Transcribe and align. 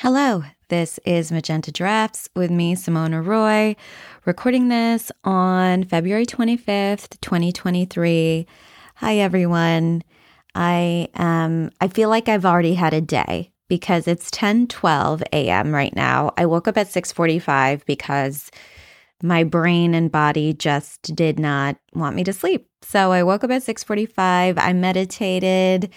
Hello, 0.00 0.44
this 0.68 1.00
is 1.06 1.32
Magenta 1.32 1.72
Drafts 1.72 2.28
with 2.36 2.50
me, 2.50 2.76
Simona 2.76 3.26
Roy, 3.26 3.76
recording 4.26 4.68
this 4.68 5.10
on 5.24 5.84
February 5.84 6.26
25th, 6.26 7.18
2023. 7.22 8.46
Hi, 8.96 9.16
everyone. 9.16 10.02
I 10.54 11.08
um 11.14 11.70
I 11.80 11.88
feel 11.88 12.10
like 12.10 12.28
I've 12.28 12.44
already 12.44 12.74
had 12.74 12.92
a 12.92 13.00
day 13.00 13.52
because 13.68 14.06
it's 14.06 14.30
10 14.32 14.66
12 14.66 15.22
a.m. 15.32 15.74
right 15.74 15.96
now. 15.96 16.30
I 16.36 16.44
woke 16.44 16.68
up 16.68 16.76
at 16.76 16.88
6:45 16.88 17.86
because 17.86 18.50
my 19.22 19.44
brain 19.44 19.94
and 19.94 20.12
body 20.12 20.52
just 20.52 21.14
did 21.14 21.38
not 21.38 21.78
want 21.94 22.16
me 22.16 22.24
to 22.24 22.34
sleep. 22.34 22.68
So 22.82 23.12
I 23.12 23.22
woke 23.22 23.44
up 23.44 23.50
at 23.50 23.62
6:45. 23.62 24.58
I 24.58 24.74
meditated, 24.74 25.90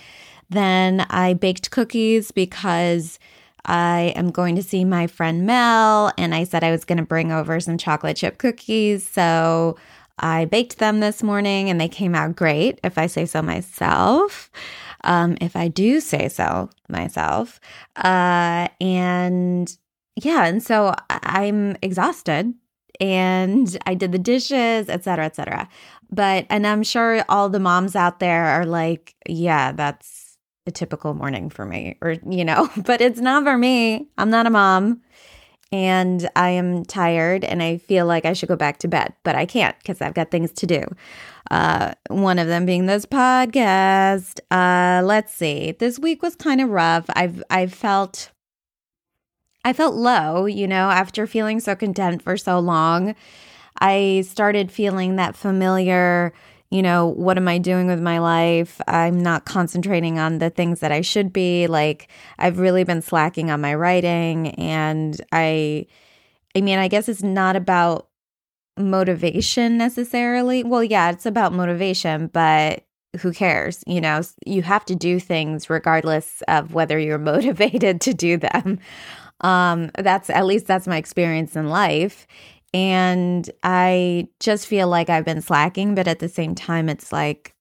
then 0.50 1.02
I 1.10 1.34
baked 1.34 1.70
cookies 1.72 2.32
because 2.32 3.20
I 3.66 4.14
am 4.16 4.32
going 4.32 4.56
to 4.56 4.64
see 4.64 4.86
my 4.86 5.08
friend 5.08 5.46
Mel, 5.46 6.12
and 6.18 6.34
I 6.34 6.44
said 6.44 6.64
I 6.64 6.72
was 6.72 6.86
going 6.86 6.98
to 6.98 7.06
bring 7.06 7.32
over 7.32 7.60
some 7.60 7.78
chocolate 7.78 8.18
chip 8.18 8.38
cookies. 8.38 9.08
So 9.08 9.78
I 10.20 10.46
baked 10.46 10.80
them 10.80 11.00
this 11.00 11.24
morning 11.24 11.70
and 11.70 11.80
they 11.80 11.88
came 11.88 12.16
out 12.16 12.36
great, 12.36 12.80
if 12.84 12.98
I 12.98 13.08
say 13.08 13.26
so 13.26 13.42
myself. 13.42 14.52
Um, 15.04 15.38
if 15.40 15.56
I 15.56 15.70
do 15.70 16.02
say 16.02 16.28
so 16.28 16.70
myself. 16.90 17.60
Uh, 17.96 18.68
and 18.82 19.76
yeah, 20.16 20.46
and 20.46 20.62
so 20.62 20.94
I'm 21.10 21.78
exhausted 21.82 22.54
and 23.00 23.78
I 23.86 23.94
did 23.94 24.12
the 24.12 24.20
dishes, 24.20 24.90
etc., 24.90 25.26
etc. 25.26 25.70
But, 26.12 26.46
and 26.50 26.68
I'm 26.68 26.84
sure 26.84 27.24
all 27.30 27.50
the 27.50 27.60
moms 27.60 27.96
out 27.96 28.20
there 28.20 28.46
are 28.46 28.66
like, 28.66 29.16
yeah, 29.28 29.72
that's 29.72 30.29
a 30.68 30.72
typical 30.72 31.14
morning 31.14 31.50
for 31.50 31.66
me, 31.66 31.98
or, 32.02 32.18
you 32.30 32.46
know, 32.46 32.70
but 32.78 33.02
it's 33.02 33.20
not 33.20 33.44
for 33.44 33.58
me. 33.58 34.08
I'm 34.18 34.30
not 34.30 34.48
a 34.48 34.50
mom 34.50 35.02
and 35.72 36.30
I 36.36 36.50
am 36.50 36.84
tired 36.84 37.44
and 37.44 37.62
I 37.62 37.78
feel 37.78 38.06
like 38.06 38.26
I 38.26 38.34
should 38.34 38.50
go 38.50 38.56
back 38.56 38.80
to 38.80 38.88
bed, 38.88 39.14
but 39.24 39.36
I 39.36 39.46
can't 39.46 39.78
because 39.80 40.02
I've 40.02 40.16
got 40.16 40.32
things 40.32 40.52
to 40.54 40.66
do. 40.66 40.84
Uh, 41.52 41.94
one 42.10 42.40
of 42.40 42.48
them 42.48 42.66
being 42.66 42.86
this 42.86 43.06
podcast. 43.06 44.40
Uh, 44.50 45.06
let's 45.06 45.34
see. 45.34 45.74
This 45.74 46.00
week 46.00 46.24
was 46.24 46.36
kind 46.36 46.62
of 46.62 46.70
rough. 46.70 47.06
I've 47.10 47.44
I 47.50 47.68
felt 47.68 48.32
I 49.64 49.74
felt 49.74 49.96
low, 49.96 50.46
you 50.46 50.68
know, 50.68 50.90
after 50.90 51.28
feeling 51.28 51.60
so 51.60 51.76
content 51.76 52.24
for 52.24 52.38
so 52.38 52.60
long. 52.60 53.16
I 53.80 54.24
started 54.28 54.72
feeling 54.72 55.18
that 55.18 55.36
familiar 55.36 56.34
you 56.72 56.84
know, 56.84 57.08
what 57.08 57.38
am 57.38 57.48
I 57.48 57.58
doing 57.58 57.88
with 57.88 58.00
my 58.00 58.20
life? 58.20 58.80
I'm 58.88 59.22
not 59.22 59.46
concentrating 59.46 60.20
on 60.20 60.38
the 60.38 60.52
things 60.52 60.82
that 60.82 60.92
I 60.92 61.02
should 61.02 61.34
be. 61.34 61.66
Like, 61.66 62.10
I've 62.38 62.60
really 62.60 62.84
been 62.84 63.02
slacking 63.02 63.50
on 63.50 63.62
my 63.62 63.74
writing. 63.74 64.50
And 64.50 65.20
I, 65.32 65.88
I 66.56 66.62
mean, 66.62 66.78
I 66.78 66.88
guess 66.88 67.10
it's 67.10 67.24
not 67.24 67.56
about 67.56 68.08
motivation 68.78 69.78
necessarily. 69.78 70.64
Well, 70.64 70.84
yeah, 70.84 71.10
it's 71.10 71.26
about 71.26 71.54
motivation, 71.54 72.28
but 72.28 72.84
who 73.20 73.34
cares? 73.34 73.84
You 73.88 74.02
know, 74.02 74.22
you 74.46 74.62
have 74.62 74.86
to 74.86 74.96
do 74.96 75.20
things 75.20 75.70
regardless 75.72 76.44
of 76.48 76.76
whether 76.76 77.00
you're 77.00 77.18
motivated 77.20 78.00
to 78.02 78.14
do 78.14 78.38
them. 78.38 78.80
Um, 79.42 79.90
that's 79.98 80.30
at 80.30 80.46
least 80.46 80.68
that's 80.68 80.88
my 80.88 80.98
experience 80.98 81.56
in 81.56 81.70
life. 81.70 82.28
And 82.74 83.50
I 83.64 84.28
just 84.40 84.68
feel 84.68 84.88
like 84.88 85.10
I've 85.10 85.26
been 85.26 85.42
slacking, 85.42 85.96
but 85.96 86.08
at 86.08 86.20
the 86.20 86.30
same 86.30 86.56
time, 86.56 86.90
it's 86.90 87.12
like, 87.12 87.56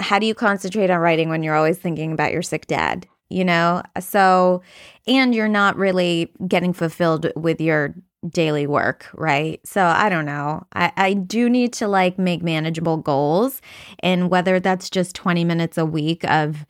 how 0.00 0.18
do 0.18 0.26
you 0.26 0.34
concentrate 0.34 0.90
on 0.90 1.00
writing 1.00 1.28
when 1.28 1.42
you're 1.42 1.54
always 1.54 1.78
thinking 1.78 2.12
about 2.12 2.32
your 2.32 2.42
sick 2.42 2.66
dad? 2.66 3.06
You 3.30 3.44
know? 3.44 3.82
So, 4.00 4.62
and 5.06 5.34
you're 5.34 5.48
not 5.48 5.76
really 5.76 6.32
getting 6.46 6.72
fulfilled 6.72 7.32
with 7.34 7.60
your 7.60 7.94
daily 8.28 8.66
work, 8.66 9.08
right? 9.14 9.60
So 9.66 9.84
I 9.84 10.08
don't 10.08 10.26
know. 10.26 10.64
I, 10.74 10.92
I 10.96 11.12
do 11.14 11.50
need 11.50 11.72
to 11.74 11.88
like 11.88 12.18
make 12.18 12.42
manageable 12.42 12.98
goals. 12.98 13.60
And 14.00 14.30
whether 14.30 14.60
that's 14.60 14.88
just 14.88 15.16
20 15.16 15.44
minutes 15.44 15.76
a 15.76 15.84
week 15.84 16.24
of 16.30 16.64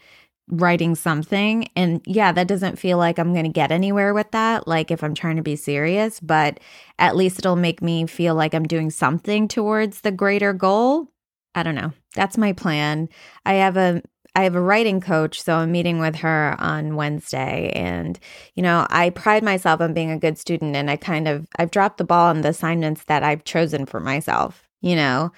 writing 0.49 0.95
something. 0.95 1.69
And 1.77 2.03
yeah, 2.07 2.33
that 2.33 2.49
doesn't 2.49 2.79
feel 2.79 2.99
like 2.99 3.19
I'm 3.19 3.33
going 3.33 3.45
to 3.45 3.53
get 3.53 3.73
anywhere 3.73 4.13
with 4.13 4.31
that, 4.33 4.67
like 4.67 4.91
if 4.91 5.03
I'm 5.03 5.15
trying 5.15 5.37
to 5.37 5.43
be 5.43 5.57
serious, 5.57 6.21
but 6.21 6.61
at 6.99 7.17
least 7.17 7.39
it'll 7.39 7.57
make 7.57 7.81
me 7.81 8.07
feel 8.07 8.35
like 8.35 8.55
I'm 8.55 8.65
doing 8.65 8.91
something 8.91 9.49
towards 9.49 10.01
the 10.01 10.11
greater 10.11 10.53
goal. 10.53 11.09
I 11.55 11.63
don't 11.63 11.75
know. 11.75 11.93
That's 12.15 12.39
my 12.39 12.53
plan. 12.53 13.09
I 13.45 13.55
have 13.55 13.77
a 13.77 14.03
I 14.35 14.45
have 14.45 14.55
a 14.55 14.63
writing 14.63 15.03
coach, 15.03 15.43
so 15.43 15.57
I'm 15.57 15.73
meeting 15.73 15.99
with 15.99 16.17
her 16.17 16.57
on 16.59 16.97
Wednesday. 16.97 17.71
And, 17.75 18.19
you 18.55 18.63
know, 18.63 18.87
I 18.89 19.11
pride 19.11 19.43
myself 19.43 19.83
on 19.83 19.93
being 19.93 20.11
a 20.11 20.19
good 20.19 20.39
student 20.39 20.75
and 20.75 20.91
I 20.91 20.97
kind 20.97 21.29
of 21.29 21.47
I've 21.59 21.71
dropped 21.71 21.99
the 21.99 22.05
ball 22.05 22.29
on 22.29 22.41
the 22.41 22.49
assignments 22.49 23.05
that 23.05 23.23
I've 23.23 23.45
chosen 23.45 23.85
for 23.85 24.01
myself, 24.01 24.67
you 24.81 24.97
know. 24.97 25.33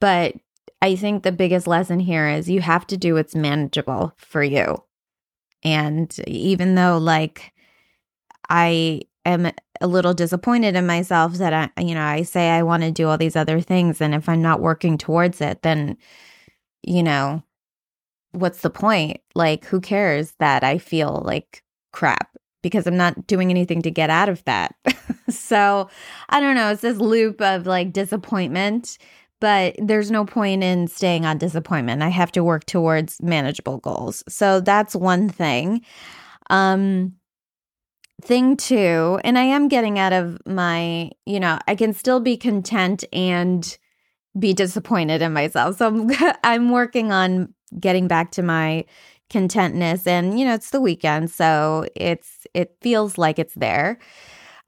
But 0.00 0.36
I 0.82 0.96
think 0.96 1.22
the 1.22 1.32
biggest 1.32 1.66
lesson 1.66 2.00
here 2.00 2.28
is 2.28 2.48
you 2.48 2.60
have 2.62 2.86
to 2.88 2.96
do 2.96 3.14
what's 3.14 3.34
manageable 3.34 4.14
for 4.16 4.42
you. 4.42 4.82
And 5.62 6.14
even 6.26 6.74
though, 6.74 6.96
like, 6.96 7.52
I 8.48 9.02
am 9.26 9.50
a 9.80 9.86
little 9.86 10.14
disappointed 10.14 10.76
in 10.76 10.86
myself 10.86 11.34
that 11.34 11.52
I, 11.52 11.82
you 11.82 11.94
know, 11.94 12.02
I 12.02 12.22
say 12.22 12.50
I 12.50 12.62
want 12.62 12.82
to 12.82 12.90
do 12.90 13.08
all 13.08 13.18
these 13.18 13.36
other 13.36 13.60
things. 13.60 14.00
And 14.00 14.14
if 14.14 14.28
I'm 14.28 14.40
not 14.40 14.60
working 14.60 14.96
towards 14.96 15.40
it, 15.40 15.62
then, 15.62 15.98
you 16.82 17.02
know, 17.02 17.42
what's 18.32 18.62
the 18.62 18.70
point? 18.70 19.20
Like, 19.34 19.64
who 19.66 19.80
cares 19.80 20.32
that 20.38 20.64
I 20.64 20.78
feel 20.78 21.22
like 21.24 21.62
crap? 21.92 22.36
Because 22.62 22.86
I'm 22.86 22.96
not 22.96 23.26
doing 23.26 23.50
anything 23.50 23.82
to 23.82 23.90
get 23.90 24.10
out 24.10 24.28
of 24.28 24.42
that. 24.44 24.74
so 25.28 25.88
I 26.30 26.40
don't 26.40 26.54
know. 26.54 26.70
It's 26.70 26.82
this 26.82 26.98
loop 26.98 27.40
of 27.40 27.66
like 27.66 27.92
disappointment 27.92 28.98
but 29.40 29.74
there's 29.78 30.10
no 30.10 30.24
point 30.24 30.62
in 30.62 30.86
staying 30.86 31.24
on 31.26 31.38
disappointment. 31.38 32.02
I 32.02 32.08
have 32.08 32.32
to 32.32 32.44
work 32.44 32.66
towards 32.66 33.20
manageable 33.22 33.78
goals. 33.78 34.22
So 34.28 34.60
that's 34.60 34.94
one 34.94 35.28
thing. 35.28 35.82
Um 36.50 37.14
thing 38.22 38.56
two, 38.56 39.18
and 39.24 39.38
I 39.38 39.42
am 39.42 39.68
getting 39.68 39.98
out 39.98 40.12
of 40.12 40.38
my, 40.46 41.10
you 41.26 41.40
know, 41.40 41.58
I 41.66 41.74
can 41.74 41.94
still 41.94 42.20
be 42.20 42.36
content 42.36 43.04
and 43.12 43.78
be 44.38 44.52
disappointed 44.52 45.22
in 45.22 45.32
myself. 45.32 45.78
So 45.78 45.88
I'm 45.88 46.10
I'm 46.44 46.70
working 46.70 47.12
on 47.12 47.54
getting 47.78 48.08
back 48.08 48.32
to 48.32 48.42
my 48.42 48.84
contentness 49.30 50.06
and 50.06 50.38
you 50.38 50.44
know, 50.44 50.54
it's 50.54 50.70
the 50.70 50.80
weekend, 50.80 51.30
so 51.30 51.86
it's 51.96 52.46
it 52.54 52.76
feels 52.80 53.18
like 53.18 53.38
it's 53.38 53.54
there. 53.54 53.98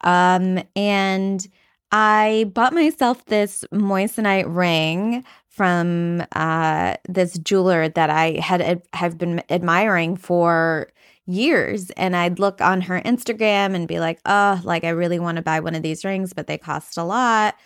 Um 0.03 0.63
and 0.77 1.47
I 1.93 2.51
bought 2.55 2.73
myself 2.73 3.25
this 3.27 3.65
moissanite 3.73 4.47
ring 4.49 5.25
from 5.49 6.25
uh, 6.33 6.97
this 7.09 7.39
jeweler 7.39 7.89
that 7.91 8.09
I 8.09 8.41
had 8.41 8.83
have 8.95 9.19
been 9.19 9.43
admiring 9.51 10.17
for 10.17 10.89
years, 11.27 11.91
and 11.91 12.17
I'd 12.17 12.39
look 12.39 12.61
on 12.63 12.81
her 12.83 13.01
Instagram 13.03 13.75
and 13.75 13.87
be 13.87 14.01
like, 14.01 14.21
"Oh, 14.25 14.61
like 14.65 14.85
I 14.85 14.91
really 14.91 15.19
want 15.19 15.37
to 15.37 15.43
buy 15.43 15.61
one 15.61 15.75
of 15.75 15.83
these 15.83 16.05
rings, 16.05 16.33
but 16.33 16.47
they 16.47 16.57
cost 16.59 16.97
a 16.97 17.05
lot." 17.05 17.57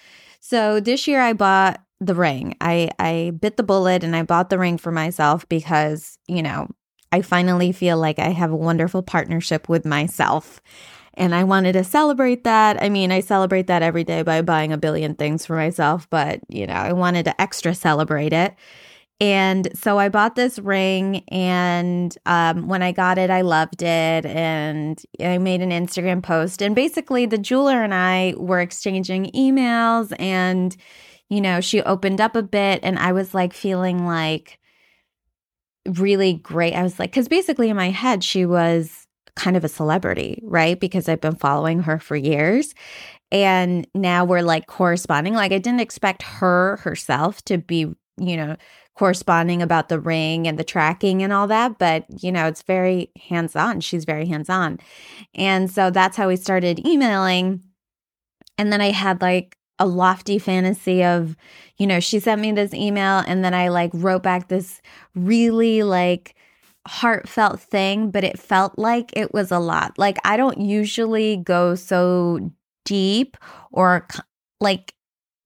So 0.41 0.81
this 0.81 1.07
year 1.07 1.21
I 1.21 1.33
bought 1.33 1.81
the 2.01 2.15
ring. 2.15 2.57
I 2.61 2.91
I 2.99 3.33
bit 3.41 3.57
the 3.57 3.63
bullet 3.63 4.03
and 4.05 4.17
I 4.17 4.23
bought 4.25 4.51
the 4.51 4.59
ring 4.59 4.79
for 4.79 4.91
myself 4.93 5.49
because 5.49 6.19
you 6.27 6.43
know 6.43 6.69
I 7.13 7.23
finally 7.23 7.73
feel 7.73 7.99
like 7.99 8.19
I 8.19 8.31
have 8.31 8.51
a 8.51 8.57
wonderful 8.57 9.03
partnership 9.03 9.69
with 9.69 9.85
myself. 9.87 10.61
And 11.17 11.35
I 11.35 11.45
wanted 11.45 11.73
to 11.73 11.85
celebrate 11.85 12.45
that. 12.45 12.83
I 12.83 12.89
mean, 12.89 13.11
I 13.11 13.21
celebrate 13.21 13.69
that 13.69 13.83
every 13.83 14.05
day 14.05 14.23
by 14.23 14.43
buying 14.43 14.73
a 14.73 14.79
billion 14.79 15.15
things 15.15 15.47
for 15.47 15.57
myself, 15.57 16.09
but 16.11 16.41
you 16.49 16.67
know, 16.67 16.75
I 16.75 16.93
wanted 16.93 17.25
to 17.25 17.41
extra 17.41 17.75
celebrate 17.75 18.33
it. 18.33 18.55
And 19.19 19.71
so 19.75 19.99
I 19.99 20.11
bought 20.11 20.35
this 20.35 20.59
ring, 20.59 21.25
and 21.29 22.15
um, 22.27 22.69
when 22.69 22.83
I 22.83 22.93
got 22.93 23.17
it, 23.17 23.31
I 23.31 23.41
loved 23.41 23.81
it. 23.81 24.27
And 24.27 25.03
I 25.19 25.39
made 25.39 25.63
an 25.63 25.71
Instagram 25.71 26.23
post. 26.23 26.61
And 26.61 26.75
basically, 26.75 27.25
the 27.25 27.39
jeweler 27.39 27.83
and 27.83 27.95
I 27.95 28.35
were 28.37 28.61
exchanging 28.61 29.31
emails, 29.35 30.13
and, 30.19 30.77
you 31.31 31.41
know, 31.41 31.63
she 31.63 31.81
opened 31.81 32.21
up 32.21 32.37
a 32.37 32.43
bit, 32.43 32.81
and 32.83 32.99
I 32.99 33.13
was 33.13 33.33
like 33.33 33.55
feeling 33.55 34.05
like 34.07 34.59
really 35.89 36.35
great. 36.35 36.75
I 36.75 36.83
was 36.83 36.99
like, 36.99 37.11
because 37.11 37.29
basically 37.29 37.71
in 37.71 37.77
my 37.77 37.89
head, 37.89 38.23
she 38.23 38.45
was 38.45 39.06
kind 39.37 39.57
of 39.57 39.65
a 39.65 39.69
celebrity, 39.69 40.41
right? 40.43 40.81
Because 40.81 41.09
I've 41.09 41.21
been 41.21 41.37
following 41.37 41.81
her 41.81 41.99
for 41.99 42.17
years. 42.17 42.75
And 43.31 43.87
now 43.95 44.25
we're 44.25 44.43
like 44.43 44.67
corresponding. 44.67 45.35
Like, 45.35 45.53
I 45.53 45.59
didn't 45.59 45.81
expect 45.81 46.23
her 46.23 46.77
herself 46.79 47.43
to 47.45 47.59
be, 47.59 47.95
you 48.19 48.37
know, 48.37 48.57
corresponding 48.97 49.61
about 49.63 49.89
the 49.89 50.01
ring 50.01 50.49
and 50.49 50.59
the 50.59 50.65
tracking 50.65 51.23
and 51.23 51.33
all 51.33 51.47
that. 51.49 51.79
But, 51.79 52.07
you 52.23 52.33
know, 52.33 52.47
it's 52.47 52.63
very 52.63 53.11
hands 53.29 53.55
on. 53.55 53.81
She's 53.81 54.05
very 54.05 54.27
hands 54.27 54.49
on. 54.49 54.79
And 55.35 55.71
so 55.71 55.91
that's 55.91 56.17
how 56.17 56.29
we 56.29 56.37
started 56.37 56.87
emailing. 56.87 57.63
And 58.57 58.73
then 58.73 58.81
I 58.81 58.93
had 58.93 59.21
like 59.21 59.59
a 59.79 59.87
lofty 59.87 60.39
fantasy 60.39 61.05
of, 61.05 61.37
you 61.77 61.87
know, 61.87 62.01
she 62.01 62.21
sent 62.21 62.41
me 62.41 62.53
this 62.53 62.73
email 62.73 63.23
and 63.27 63.45
then 63.45 63.53
I 63.53 63.69
like 63.69 63.91
wrote 63.93 64.23
back 64.23 64.49
this 64.49 64.81
really 65.15 65.83
like, 65.83 66.36
heartfelt 66.87 67.61
thing, 67.61 68.11
but 68.11 68.25
it 68.25 68.39
felt 68.39 68.79
like 68.79 69.11
it 69.15 69.33
was 69.35 69.51
a 69.51 69.59
lot. 69.59 69.99
Like 69.99 70.19
I 70.25 70.37
don't 70.37 70.61
usually 70.61 71.37
go 71.37 71.75
so 71.75 72.51
deep 72.85 73.37
or 73.73 74.07
like 74.61 74.95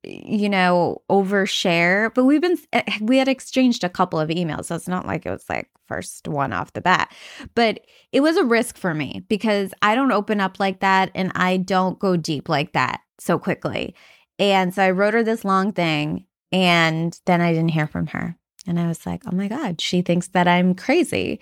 you 0.03 0.49
know 0.49 1.03
overshare 1.11 2.13
but 2.15 2.25
we've 2.25 2.41
been 2.41 2.57
eh, 2.73 2.83
we 3.03 3.19
had 3.19 3.29
exchanged 3.29 3.85
a 3.85 3.89
couple 3.89 4.19
of 4.19 4.31
emails 4.31 4.67
so 4.67 4.75
it's 4.75 4.89
not 4.89 5.07
like 5.07 5.27
it 5.27 5.31
was 5.31 5.45
like 5.51 5.69
first 5.91 6.29
one 6.29 6.53
off 6.53 6.73
the 6.73 6.81
bat. 6.81 7.13
But 7.57 7.81
it 8.13 8.21
was 8.21 8.37
a 8.37 8.45
risk 8.45 8.79
for 8.79 8.95
me 8.95 9.25
because 9.29 9.75
i 9.83 9.95
don't 9.95 10.13
open 10.13 10.41
up 10.41 10.61
like 10.61 10.81
that 10.81 11.11
and 11.15 11.33
i 11.35 11.57
don't 11.57 11.99
go 11.99 12.17
deep 12.17 12.49
like 12.49 12.73
that 12.73 13.01
so 13.19 13.39
quickly. 13.39 13.95
And 14.39 14.73
so 14.73 14.83
i 14.83 14.91
wrote 14.91 15.15
her 15.15 15.23
this 15.25 15.45
long 15.45 15.73
thing 15.73 16.27
and 16.53 17.19
then 17.27 17.41
i 17.41 17.53
didn't 17.53 17.71
hear 17.71 17.87
from 17.87 18.07
her 18.09 18.37
and 18.71 18.81
I 18.81 18.87
was 18.87 19.05
like, 19.05 19.23
oh 19.27 19.35
my 19.35 19.49
God, 19.49 19.81
she 19.81 20.01
thinks 20.01 20.29
that 20.29 20.49
I'm 20.49 20.75
crazy. 20.75 21.41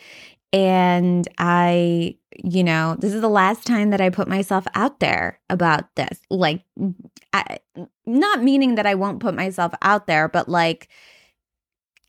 And 0.53 1.29
I, 1.37 2.17
you 2.43 2.65
know, 2.65 2.97
this 2.99 3.13
is 3.13 3.21
the 3.21 3.29
last 3.29 3.67
time 3.67 3.91
that 3.91 4.01
I 4.01 4.09
put 4.09 4.29
myself 4.29 4.67
out 4.75 4.99
there 4.99 5.39
about 5.51 5.95
this. 5.95 6.21
Like, 6.31 6.63
I, 7.35 7.59
not 8.07 8.43
meaning 8.43 8.77
that 8.77 8.87
I 8.87 8.95
won't 8.95 9.21
put 9.21 9.35
myself 9.35 9.75
out 9.83 10.07
there, 10.07 10.27
but 10.29 10.49
like, 10.49 10.89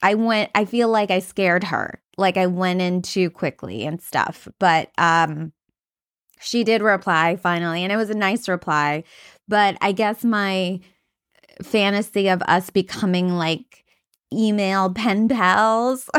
I 0.02 0.16
went, 0.16 0.50
I 0.56 0.64
feel 0.64 0.88
like 0.88 1.12
I 1.12 1.20
scared 1.20 1.66
her. 1.66 2.02
Like, 2.18 2.38
I 2.38 2.48
went 2.48 2.82
in 2.82 3.02
too 3.02 3.30
quickly 3.30 3.86
and 3.86 4.02
stuff. 4.02 4.48
But, 4.58 4.90
um, 4.98 5.52
she 6.40 6.64
did 6.64 6.82
reply 6.82 7.36
finally, 7.36 7.84
and 7.84 7.92
it 7.92 7.98
was 7.98 8.10
a 8.10 8.16
nice 8.16 8.48
reply. 8.48 9.04
But 9.50 9.78
I 9.82 9.92
guess 9.92 10.24
my 10.24 10.80
fantasy 11.62 12.30
of 12.30 12.42
us 12.44 12.70
becoming 12.70 13.34
like 13.34 13.84
email 14.34 14.92
pen 14.94 15.28
pals 15.28 16.10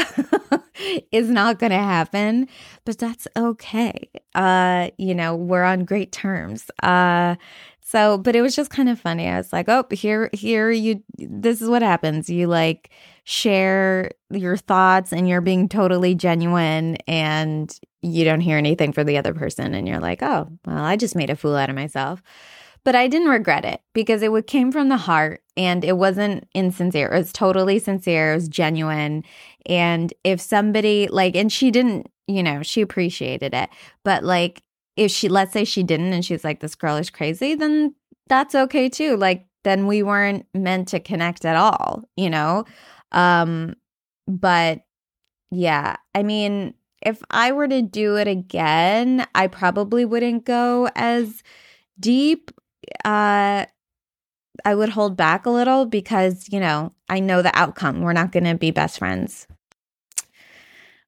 is 1.12 1.28
not 1.28 1.58
going 1.58 1.70
to 1.70 1.78
happen, 1.78 2.48
but 2.84 2.98
that's 2.98 3.28
okay. 3.36 4.08
Uh, 4.34 4.90
you 4.98 5.14
know, 5.14 5.36
we're 5.36 5.64
on 5.64 5.84
great 5.84 6.12
terms. 6.12 6.70
Uh, 6.82 7.36
so, 7.80 8.18
but 8.18 8.36
it 8.36 8.42
was 8.42 8.54
just 8.54 8.70
kind 8.70 8.88
of 8.88 9.00
funny. 9.00 9.28
I 9.28 9.36
was 9.36 9.52
like, 9.52 9.68
oh, 9.68 9.84
here, 9.90 10.30
here, 10.32 10.70
you, 10.70 11.02
this 11.18 11.60
is 11.60 11.68
what 11.68 11.82
happens. 11.82 12.30
You 12.30 12.46
like 12.46 12.90
share 13.24 14.10
your 14.30 14.56
thoughts 14.56 15.12
and 15.12 15.28
you're 15.28 15.40
being 15.40 15.68
totally 15.68 16.14
genuine 16.14 16.96
and 17.08 17.76
you 18.02 18.24
don't 18.24 18.40
hear 18.40 18.58
anything 18.58 18.92
for 18.92 19.04
the 19.04 19.18
other 19.18 19.34
person. 19.34 19.74
And 19.74 19.88
you're 19.88 20.00
like, 20.00 20.22
oh, 20.22 20.48
well, 20.64 20.84
I 20.84 20.96
just 20.96 21.16
made 21.16 21.30
a 21.30 21.36
fool 21.36 21.56
out 21.56 21.68
of 21.68 21.76
myself. 21.76 22.22
But 22.82 22.94
I 22.94 23.08
didn't 23.08 23.28
regret 23.28 23.64
it 23.64 23.80
because 23.92 24.22
it 24.22 24.46
came 24.46 24.72
from 24.72 24.88
the 24.88 24.96
heart 24.96 25.42
and 25.60 25.84
it 25.84 25.98
wasn't 25.98 26.48
insincere. 26.54 27.12
It 27.12 27.18
was 27.18 27.34
totally 27.34 27.78
sincere. 27.78 28.32
It 28.32 28.36
was 28.36 28.48
genuine. 28.48 29.24
And 29.66 30.12
if 30.24 30.40
somebody 30.40 31.06
like, 31.08 31.36
and 31.36 31.52
she 31.52 31.70
didn't, 31.70 32.10
you 32.26 32.42
know, 32.42 32.62
she 32.62 32.80
appreciated 32.80 33.52
it. 33.52 33.68
But 34.02 34.24
like, 34.24 34.62
if 34.96 35.10
she, 35.10 35.28
let's 35.28 35.52
say 35.52 35.64
she 35.64 35.82
didn't 35.82 36.14
and 36.14 36.24
she's 36.24 36.44
like, 36.44 36.60
this 36.60 36.74
girl 36.74 36.96
is 36.96 37.10
crazy, 37.10 37.54
then 37.54 37.94
that's 38.26 38.54
okay 38.54 38.88
too. 38.88 39.18
Like, 39.18 39.44
then 39.64 39.86
we 39.86 40.02
weren't 40.02 40.46
meant 40.54 40.88
to 40.88 40.98
connect 41.00 41.44
at 41.44 41.56
all, 41.56 42.08
you 42.16 42.30
know? 42.30 42.64
Um, 43.12 43.74
but 44.26 44.80
yeah, 45.50 45.96
I 46.14 46.22
mean, 46.22 46.72
if 47.04 47.22
I 47.30 47.52
were 47.52 47.68
to 47.68 47.82
do 47.82 48.16
it 48.16 48.28
again, 48.28 49.26
I 49.34 49.46
probably 49.46 50.06
wouldn't 50.06 50.46
go 50.46 50.88
as 50.96 51.42
deep 51.98 52.50
uh 53.04 53.66
I 54.64 54.74
would 54.74 54.90
hold 54.90 55.16
back 55.16 55.46
a 55.46 55.50
little 55.50 55.86
because, 55.86 56.46
you 56.50 56.60
know, 56.60 56.92
I 57.08 57.20
know 57.20 57.42
the 57.42 57.56
outcome. 57.56 58.00
We're 58.00 58.12
not 58.12 58.32
going 58.32 58.44
to 58.44 58.54
be 58.54 58.70
best 58.70 58.98
friends. 58.98 59.46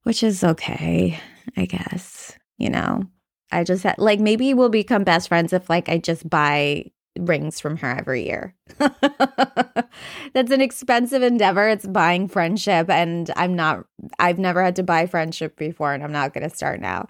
Which 0.05 0.23
is 0.23 0.43
okay, 0.43 1.21
I 1.57 1.67
guess. 1.67 2.37
You 2.59 2.71
know. 2.71 3.05
I 3.53 3.65
just 3.65 3.83
had, 3.83 3.99
like 3.99 4.19
maybe 4.19 4.55
we'll 4.55 4.71
become 4.71 5.05
best 5.05 5.29
friends 5.29 5.53
if 5.53 5.69
like 5.69 5.89
I 5.89 5.99
just 5.99 6.29
buy 6.29 6.87
rings 7.19 7.61
from 7.61 7.77
her 7.77 7.91
every 7.91 8.25
year. 8.25 8.55
That's 8.79 10.51
an 10.51 10.63
expensive 10.63 11.23
endeavor. 11.23 11.69
It's 11.69 11.87
buying 11.87 12.29
friendship 12.29 12.89
and 12.89 13.31
I'm 13.37 13.55
not 13.55 13.85
I've 14.19 14.39
never 14.39 14.65
had 14.65 14.77
to 14.77 14.83
buy 14.83 15.07
friendship 15.07 15.57
before 15.57 15.93
and 15.93 16.03
I'm 16.03 16.13
not 16.13 16.33
going 16.33 16.49
to 16.49 16.55
start 16.55 16.81
now. 16.81 17.09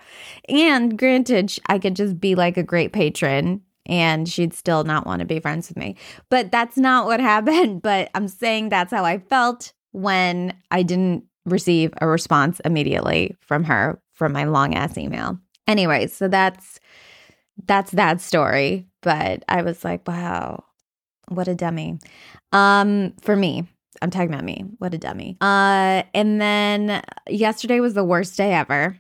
And 0.48 0.98
granted, 0.98 1.56
I 1.68 1.78
could 1.78 1.94
just 1.94 2.20
be 2.20 2.34
like 2.34 2.56
a 2.56 2.64
great 2.64 2.92
patron 2.92 3.62
and 3.86 4.28
she'd 4.28 4.54
still 4.54 4.84
not 4.84 5.06
want 5.06 5.20
to 5.20 5.26
be 5.26 5.40
friends 5.40 5.68
with 5.68 5.76
me. 5.76 5.96
But 6.30 6.50
that's 6.50 6.76
not 6.76 7.06
what 7.06 7.20
happened. 7.32 7.82
But 7.82 8.10
I'm 8.14 8.28
saying 8.28 8.68
that's 8.68 8.92
how 8.92 9.04
I 9.04 9.18
felt 9.18 9.72
when 9.92 10.56
I 10.70 10.82
didn't 10.82 11.24
receive 11.44 11.92
a 12.00 12.06
response 12.06 12.60
immediately 12.64 13.36
from 13.40 13.64
her 13.64 14.00
from 14.14 14.32
my 14.32 14.44
long 14.44 14.74
ass 14.74 14.96
email. 14.96 15.38
Anyway, 15.66 16.06
so 16.06 16.28
that's 16.28 16.80
that's 17.66 17.90
that 17.92 18.20
story. 18.20 18.86
But 19.02 19.44
I 19.48 19.62
was 19.62 19.84
like, 19.84 20.06
wow, 20.06 20.64
what 21.28 21.48
a 21.48 21.54
dummy. 21.54 21.98
Um, 22.52 23.14
for 23.20 23.36
me. 23.36 23.68
I'm 24.00 24.10
talking 24.10 24.32
about 24.32 24.42
me. 24.42 24.64
What 24.78 24.94
a 24.94 24.98
dummy. 24.98 25.36
Uh, 25.40 26.02
and 26.14 26.40
then 26.40 27.02
yesterday 27.28 27.78
was 27.78 27.94
the 27.94 28.02
worst 28.02 28.36
day 28.36 28.52
ever. 28.52 28.98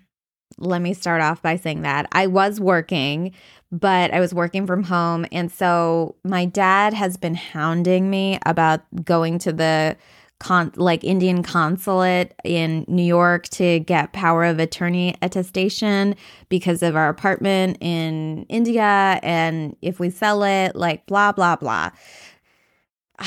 Let 0.58 0.82
me 0.82 0.94
start 0.94 1.22
off 1.22 1.42
by 1.42 1.56
saying 1.56 1.82
that 1.82 2.08
I 2.12 2.26
was 2.26 2.60
working, 2.60 3.32
but 3.70 4.12
I 4.12 4.20
was 4.20 4.34
working 4.34 4.66
from 4.66 4.82
home. 4.82 5.26
And 5.32 5.50
so 5.50 6.16
my 6.24 6.44
dad 6.44 6.94
has 6.94 7.16
been 7.16 7.34
hounding 7.34 8.10
me 8.10 8.38
about 8.44 8.82
going 9.04 9.38
to 9.40 9.52
the 9.52 9.96
con 10.42 10.72
like 10.74 11.04
Indian 11.04 11.42
consulate 11.42 12.34
in 12.44 12.84
New 12.88 13.04
York 13.04 13.48
to 13.50 13.78
get 13.80 14.12
power 14.12 14.44
of 14.44 14.58
attorney 14.58 15.14
attestation 15.22 16.16
because 16.48 16.82
of 16.82 16.96
our 16.96 17.08
apartment 17.08 17.78
in 17.80 18.44
India 18.48 19.20
and 19.22 19.76
if 19.82 20.00
we 20.00 20.10
sell 20.10 20.42
it 20.42 20.74
like 20.74 21.06
blah 21.06 21.32
blah 21.32 21.56
blah. 21.56 21.90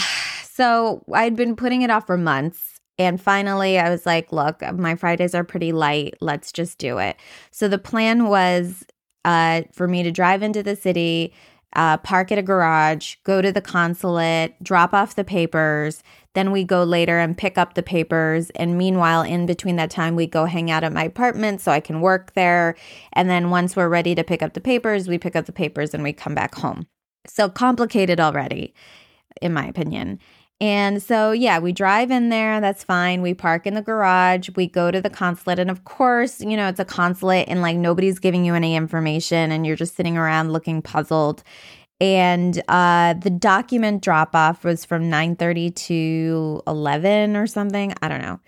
So 0.56 1.04
I'd 1.14 1.36
been 1.36 1.58
putting 1.58 1.82
it 1.82 1.90
off 1.90 2.08
for 2.08 2.16
months 2.16 2.75
and 2.98 3.22
finally 3.22 3.78
I 3.78 3.90
was 3.90 4.06
like, 4.06 4.32
look, 4.32 4.62
my 4.74 4.96
Fridays 4.96 5.36
are 5.36 5.44
pretty 5.44 5.72
light. 5.72 6.16
Let's 6.22 6.52
just 6.52 6.78
do 6.78 6.98
it. 6.98 7.18
So 7.52 7.68
the 7.68 7.78
plan 7.78 8.28
was 8.28 8.86
uh, 9.26 9.64
for 9.74 9.88
me 9.88 10.04
to 10.04 10.12
drive 10.12 10.44
into 10.44 10.64
the 10.64 10.76
city, 10.76 11.34
uh, 11.76 11.98
park 11.98 12.32
at 12.32 12.38
a 12.38 12.42
garage, 12.42 13.16
go 13.24 13.42
to 13.42 13.52
the 13.52 13.62
consulate, 13.62 14.56
drop 14.64 14.94
off 14.94 15.16
the 15.16 15.24
papers. 15.24 16.04
Then 16.34 16.52
we 16.52 16.64
go 16.64 16.84
later 16.84 17.20
and 17.20 17.38
pick 17.38 17.58
up 17.58 17.74
the 17.74 17.84
papers. 17.84 18.50
And 18.52 18.78
meanwhile, 18.78 19.24
in 19.24 19.46
between 19.46 19.76
that 19.76 19.90
time, 19.90 20.16
we 20.16 20.28
go 20.28 20.46
hang 20.46 20.72
out 20.72 20.84
at 20.84 20.94
my 20.94 21.04
apartment 21.04 21.62
so 21.62 21.72
I 21.72 21.80
can 21.80 22.02
work 22.02 22.34
there. 22.34 22.76
And 23.14 23.30
then 23.30 23.50
once 23.50 23.76
we're 23.76 23.90
ready 23.90 24.16
to 24.16 24.24
pick 24.24 24.42
up 24.42 24.54
the 24.54 24.62
papers, 24.62 25.08
we 25.08 25.18
pick 25.18 25.36
up 25.36 25.46
the 25.46 25.52
papers 25.52 25.94
and 25.94 26.04
we 26.04 26.14
come 26.14 26.36
back 26.36 26.56
home. 26.56 26.88
So 27.28 27.50
complicated 27.50 28.20
already, 28.20 28.74
in 29.42 29.52
my 29.52 29.66
opinion. 29.66 30.20
And 30.62 31.04
so, 31.04 31.32
yeah, 31.32 31.60
we 31.60 31.74
drive 31.74 32.12
in 32.12 32.30
there. 32.30 32.62
That's 32.62 32.84
fine. 32.84 33.22
We 33.22 33.34
park 33.34 33.68
in 33.68 33.74
the 33.74 33.82
garage. 33.82 34.50
We 34.56 34.68
go 34.68 34.90
to 34.90 35.02
the 35.02 35.10
consulate. 35.10 35.60
And 35.60 35.70
of 35.70 35.84
course, 35.84 36.40
you 36.40 36.56
know, 36.56 36.70
it's 36.70 36.80
a 36.80 36.86
consulate 36.86 37.50
and 37.50 37.62
like 37.62 37.76
nobody's 37.76 38.20
giving 38.20 38.46
you 38.46 38.56
any 38.56 38.76
information 38.76 39.52
and 39.52 39.66
you're 39.66 39.76
just 39.76 39.96
sitting 39.96 40.18
around 40.18 40.54
looking 40.54 40.82
puzzled. 40.82 41.44
And 42.00 42.62
uh, 42.68 43.16
the 43.16 43.30
document 43.30 44.02
drop 44.02 44.36
off 44.36 44.64
was 44.64 44.86
from 44.86 45.10
9 45.10 45.36
30 45.36 45.72
to 45.72 46.62
11 46.68 47.36
or 47.36 47.48
something. 47.48 47.94
I 48.02 48.08
don't 48.08 48.22
know. 48.22 48.40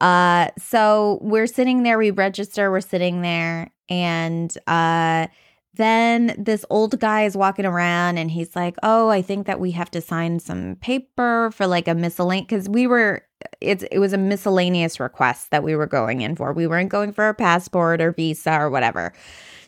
Uh, 0.00 0.48
so 0.58 1.20
we're 1.22 1.46
sitting 1.46 1.84
there, 1.84 1.96
we 1.96 2.10
register, 2.10 2.72
we're 2.72 2.80
sitting 2.80 3.22
there, 3.22 3.70
and 3.88 4.52
uh, 4.66 5.28
then 5.74 6.34
this 6.38 6.64
old 6.68 6.98
guy 7.00 7.24
is 7.24 7.36
walking 7.36 7.64
around 7.64 8.18
and 8.18 8.30
he's 8.30 8.54
like, 8.54 8.76
"Oh, 8.82 9.08
I 9.08 9.22
think 9.22 9.46
that 9.46 9.60
we 9.60 9.70
have 9.72 9.90
to 9.92 10.00
sign 10.00 10.38
some 10.38 10.76
paper 10.76 11.50
for 11.52 11.66
like 11.66 11.88
a 11.88 11.94
miscellaneous 11.94 12.48
cuz 12.48 12.68
we 12.68 12.86
were 12.86 13.22
it's 13.60 13.82
it 13.90 13.98
was 13.98 14.12
a 14.12 14.18
miscellaneous 14.18 15.00
request 15.00 15.50
that 15.50 15.62
we 15.62 15.74
were 15.74 15.86
going 15.86 16.20
in 16.20 16.36
for. 16.36 16.52
We 16.52 16.66
weren't 16.66 16.90
going 16.90 17.12
for 17.12 17.28
a 17.28 17.34
passport 17.34 18.00
or 18.00 18.12
visa 18.12 18.54
or 18.58 18.70
whatever." 18.70 19.12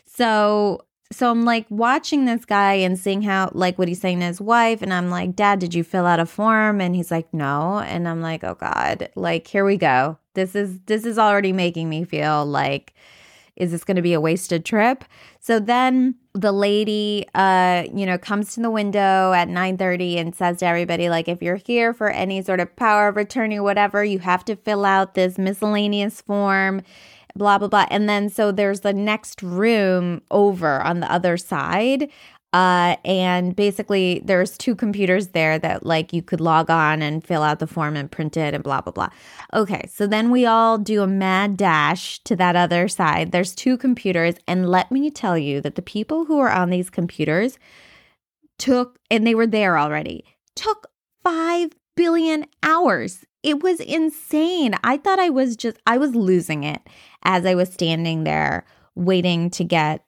So 0.05 0.81
so 1.11 1.29
I'm 1.31 1.45
like 1.45 1.65
watching 1.69 2.25
this 2.25 2.45
guy 2.45 2.73
and 2.73 2.97
seeing 2.99 3.21
how 3.21 3.51
like 3.53 3.77
what 3.77 3.87
he's 3.87 4.01
saying 4.01 4.19
to 4.19 4.25
his 4.25 4.41
wife 4.41 4.81
and 4.81 4.93
I'm 4.93 5.09
like, 5.09 5.35
"Dad, 5.35 5.59
did 5.59 5.73
you 5.73 5.83
fill 5.83 6.05
out 6.05 6.19
a 6.19 6.25
form?" 6.25 6.81
and 6.81 6.95
he's 6.95 7.11
like, 7.11 7.33
"No." 7.33 7.79
And 7.79 8.07
I'm 8.07 8.21
like, 8.21 8.43
"Oh 8.43 8.55
god, 8.59 9.09
like 9.15 9.47
here 9.47 9.65
we 9.65 9.77
go. 9.77 10.17
This 10.35 10.55
is 10.55 10.79
this 10.85 11.05
is 11.05 11.17
already 11.17 11.53
making 11.53 11.89
me 11.89 12.03
feel 12.03 12.45
like 12.45 12.93
is 13.55 13.71
this 13.71 13.83
going 13.83 13.95
to 13.95 14.01
be 14.01 14.13
a 14.13 14.21
wasted 14.21 14.65
trip? 14.65 15.05
So 15.39 15.59
then 15.59 16.15
the 16.33 16.51
lady 16.51 17.25
uh 17.33 17.85
you 17.93 18.05
know 18.05 18.17
comes 18.17 18.53
to 18.53 18.61
the 18.61 18.69
window 18.69 19.31
at 19.31 19.47
9:30 19.47 20.17
and 20.17 20.35
says 20.35 20.57
to 20.57 20.65
everybody 20.65 21.09
like 21.09 21.29
if 21.29 21.41
you're 21.41 21.55
here 21.55 21.93
for 21.93 22.09
any 22.09 22.41
sort 22.41 22.59
of 22.59 22.75
power 22.75 23.07
of 23.07 23.15
attorney 23.15 23.59
whatever 23.59 24.03
you 24.03 24.19
have 24.19 24.43
to 24.43 24.55
fill 24.57 24.83
out 24.83 25.13
this 25.13 25.37
miscellaneous 25.37 26.19
form 26.19 26.81
blah 27.37 27.57
blah 27.57 27.69
blah 27.69 27.85
and 27.89 28.09
then 28.09 28.29
so 28.29 28.51
there's 28.51 28.81
the 28.81 28.91
next 28.91 29.41
room 29.41 30.21
over 30.29 30.81
on 30.81 30.99
the 30.99 31.09
other 31.09 31.37
side 31.37 32.09
Uh, 32.55 32.95
and 33.03 33.53
basically, 33.53 34.21
there's 34.23 34.57
two 34.57 34.75
computers 34.75 35.27
there 35.29 35.59
that 35.59 35.85
like 35.85 36.13
you 36.13 36.21
could 36.21 36.39
log 36.39 36.69
on 36.69 37.01
and 37.01 37.21
fill 37.21 37.43
out 37.43 37.59
the 37.59 37.67
form 37.67 37.97
and 37.97 38.09
print 38.09 38.37
it 38.37 38.53
and 38.53 38.63
blah 38.63 38.79
blah 38.79 38.93
blah. 38.93 39.09
Okay, 39.53 39.89
so 39.91 40.07
then 40.07 40.31
we 40.31 40.45
all 40.45 40.77
do 40.77 41.01
a 41.01 41.07
mad 41.07 41.57
dash 41.57 42.19
to 42.19 42.33
that 42.37 42.55
other 42.55 42.87
side. 42.87 43.33
There's 43.33 43.53
two 43.53 43.75
computers, 43.75 44.35
and 44.47 44.69
let 44.69 44.89
me 44.89 45.11
tell 45.11 45.37
you 45.37 45.59
that 45.59 45.75
the 45.75 45.81
people 45.81 46.23
who 46.23 46.39
are 46.39 46.49
on 46.49 46.69
these 46.69 46.89
computers 46.89 47.59
took, 48.57 48.99
and 49.11 49.27
they 49.27 49.35
were 49.35 49.47
there 49.47 49.77
already, 49.77 50.23
took 50.55 50.87
five 51.25 51.73
billion 51.97 52.45
hours. 52.63 53.25
It 53.43 53.61
was 53.61 53.81
insane. 53.81 54.75
I 54.81 54.95
thought 54.95 55.19
I 55.19 55.29
was 55.29 55.57
just, 55.57 55.75
I 55.85 55.97
was 55.97 56.15
losing 56.15 56.63
it 56.63 56.79
as 57.23 57.45
I 57.45 57.53
was 57.53 57.67
standing 57.73 58.23
there 58.23 58.65
waiting 58.95 59.49
to 59.49 59.65
get 59.65 60.05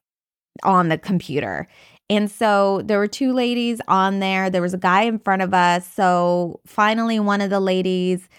on 0.64 0.88
the 0.88 0.98
computer. 0.98 1.68
And 2.10 2.32
so 2.32 2.82
there 2.86 3.00
were 3.00 3.08
two 3.08 3.34
ladies 3.34 3.82
on 3.88 4.20
there. 4.20 4.50
There 4.50 4.62
was 4.62 4.74
a 4.74 4.78
guy 4.78 5.02
in 5.04 5.20
front 5.20 5.42
of 5.42 5.54
us. 5.54 5.88
So 5.88 6.62
finally, 6.66 7.20
one 7.20 7.42
of 7.42 7.50
the 7.50 7.60
ladies 7.60 8.30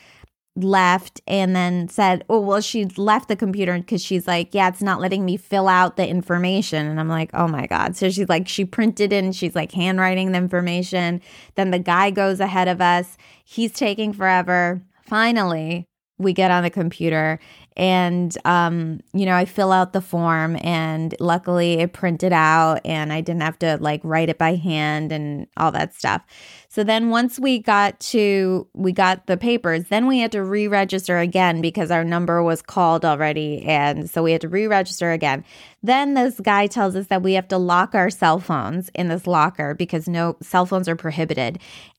left 0.57 1.21
and 1.27 1.55
then 1.55 1.89
said, 1.89 2.25
Oh, 2.29 2.41
well, 2.41 2.61
she 2.61 2.87
left 2.97 3.29
the 3.29 3.37
computer 3.37 3.77
because 3.79 4.03
she's 4.03 4.27
like, 4.27 4.55
Yeah, 4.55 4.69
it's 4.69 4.83
not 4.83 5.01
letting 5.01 5.25
me 5.25 5.37
fill 5.37 5.69
out 5.69 5.97
the 5.97 6.09
information. 6.09 6.87
And 6.87 6.99
I'm 6.99 7.09
like, 7.09 7.31
Oh 7.35 7.47
my 7.47 7.67
God. 7.67 7.97
So 7.97 8.11
she's 8.11 8.29
like, 8.29 8.49
She 8.49 8.65
printed 8.65 9.13
in, 9.13 9.33
she's 9.33 9.55
like 9.55 9.73
handwriting 9.73 10.33
the 10.33 10.39
information. 10.39 11.21
Then 11.55 11.71
the 11.71 11.79
guy 11.79 12.11
goes 12.11 12.41
ahead 12.41 12.69
of 12.69 12.81
us. 12.81 13.17
He's 13.45 13.73
taking 13.73 14.13
forever. 14.13 14.83
Finally, 15.03 15.85
we 16.19 16.33
get 16.33 16.51
on 16.51 16.63
the 16.63 16.71
computer 16.71 17.39
and 17.79 18.37
um, 18.45 19.01
you 19.13 19.25
know 19.25 19.35
i 19.35 19.45
fill 19.45 19.73
out 19.73 19.93
the 19.93 20.01
form 20.01 20.57
and 20.63 21.15
luckily 21.21 21.75
it 21.75 21.93
printed 21.93 22.33
out 22.33 22.81
and 22.85 23.13
i 23.13 23.21
didn't 23.21 23.43
have 23.43 23.59
to 23.59 23.79
like 23.81 24.01
write 24.05 24.29
it 24.29 24.37
by 24.39 24.55
hand 24.55 25.13
and 25.13 25.47
all 25.57 25.71
that 25.73 25.95
stuff 25.95 26.23
so 26.69 26.85
then 26.85 27.11
once 27.11 27.39
we 27.39 27.59
got 27.59 27.99
to 28.01 28.67
we 28.75 28.93
got 28.93 29.27
the 29.27 29.37
papers 29.37 29.85
then 29.85 30.07
we 30.07 30.19
had 30.19 30.33
to 30.33 30.43
re-register 30.43 31.19
again 31.19 31.61
because 31.61 31.91
our 31.91 32.05
number 32.05 32.43
was 32.43 32.63
called 32.63 33.05
already 33.05 33.63
and 33.65 34.09
so 34.09 34.23
we 34.23 34.33
had 34.33 34.41
to 34.41 34.49
re-register 34.49 35.13
again 35.13 35.45
then 35.83 36.15
this 36.15 36.41
guy 36.41 36.67
tells 36.67 36.97
us 36.97 37.07
that 37.07 37.23
we 37.23 37.35
have 37.35 37.49
to 37.49 37.59
lock 37.59 37.95
our 37.95 38.11
cell 38.11 38.39
phones 38.39 38.91
in 38.95 39.09
this 39.09 39.27
locker 39.27 39.75
because 39.75 40.09
no 40.09 40.37
cell 40.43 40.67
phones 40.67 40.89
are 40.89 40.97
prohibited 40.97 41.59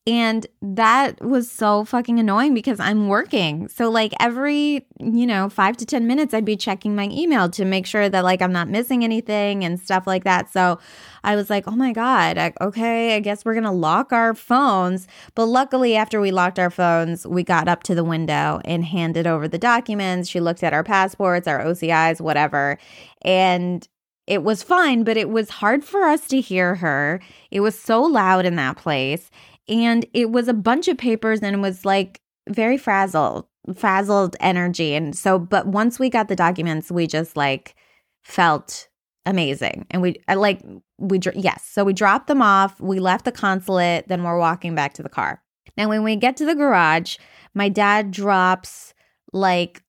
and 0.10 0.48
that 0.64 1.24
was 1.24 1.52
so 1.52 1.86
fucking 1.86 2.20
annoying 2.20 2.56
because 2.56 2.80
I'm 2.80 3.10
working. 3.10 3.68
So, 3.68 3.92
like, 3.92 4.12
every, 4.20 4.88
you 5.00 5.28
know, 5.28 5.50
five 5.50 5.78
to 5.78 5.86
10 5.86 6.08
minutes, 6.08 6.34
I'd 6.34 6.46
be 6.46 6.58
checking 6.58 6.96
my 6.96 7.10
email 7.12 7.48
to 7.50 7.64
make 7.64 7.86
sure 7.86 8.10
that, 8.10 8.24
like, 8.24 8.42
I'm 8.42 8.52
not 8.52 8.70
missing 8.70 9.04
anything 9.04 9.64
and 9.64 9.80
stuff 9.80 10.08
like 10.08 10.24
that. 10.24 10.52
So, 10.52 10.80
I 11.24 11.36
was 11.36 11.50
like, 11.50 11.68
oh 11.68 11.76
my 11.76 11.92
God, 11.92 12.38
I, 12.38 12.54
okay, 12.62 13.16
I 13.16 13.20
guess 13.20 13.44
we're 13.44 13.54
going 13.54 13.64
to 13.64 13.72
lock 13.72 14.12
our 14.14 14.34
phones. 14.34 15.08
But 15.36 15.46
luckily, 15.46 15.96
after 15.96 16.20
we 16.20 16.32
locked 16.32 16.60
our 16.60 16.70
phones, 16.70 17.26
we 17.26 17.44
got 17.44 17.68
up 17.68 17.84
to 17.84 17.96
the 17.96 18.04
window 18.04 18.62
and 18.66 18.86
handed 18.86 19.28
over 19.28 19.48
the 19.48 19.58
documents. 19.58 20.30
She 20.30 20.40
looked 20.40 20.64
at 20.64 20.74
our 20.74 20.84
passports, 20.84 21.48
our 21.48 21.64
OCIs, 21.64 22.22
whatever. 22.22 22.78
And 23.24 23.88
it 24.28 24.44
was 24.44 24.62
fine, 24.62 25.04
but 25.04 25.18
it 25.18 25.30
was 25.30 25.50
hard 25.50 25.84
for 25.84 26.04
us 26.04 26.28
to 26.28 26.40
hear 26.40 26.76
her. 26.76 27.20
It 27.50 27.62
was 27.62 27.78
so 27.78 28.02
loud 28.02 28.46
in 28.46 28.56
that 28.58 28.78
place. 28.78 29.32
And 29.68 30.06
it 30.14 30.32
was 30.32 30.48
a 30.48 30.54
bunch 30.54 30.88
of 30.88 30.98
papers 30.98 31.42
and 31.42 31.56
it 31.56 31.60
was 31.60 31.86
like 31.86 32.22
very 32.48 32.78
frazzled, 32.78 33.46
frazzled 33.76 34.36
energy. 34.40 34.94
And 34.94 35.16
so, 35.16 35.40
but 35.40 35.68
once 35.68 36.00
we 36.00 36.10
got 36.10 36.28
the 36.28 36.36
documents, 36.36 36.92
we 36.92 37.08
just 37.08 37.38
like 37.38 37.76
felt 38.24 38.89
amazing. 39.30 39.86
And 39.92 40.02
we 40.02 40.22
like, 40.34 40.62
we, 40.98 41.20
yes. 41.36 41.64
So 41.64 41.84
we 41.84 41.94
dropped 41.94 42.28
them 42.28 42.42
off. 42.42 42.80
We 42.82 43.00
left 43.00 43.26
the 43.26 43.32
consulate. 43.32 44.08
Then 44.08 44.24
we're 44.24 44.40
walking 44.40 44.76
back 44.76 44.94
to 44.96 45.04
the 45.04 45.10
car. 45.10 45.42
Now, 45.78 45.88
when 45.88 46.04
we 46.04 46.16
get 46.16 46.36
to 46.38 46.46
the 46.46 46.56
garage, 46.56 47.18
my 47.54 47.70
dad 47.70 48.12
drops 48.12 48.94
like 49.32 49.84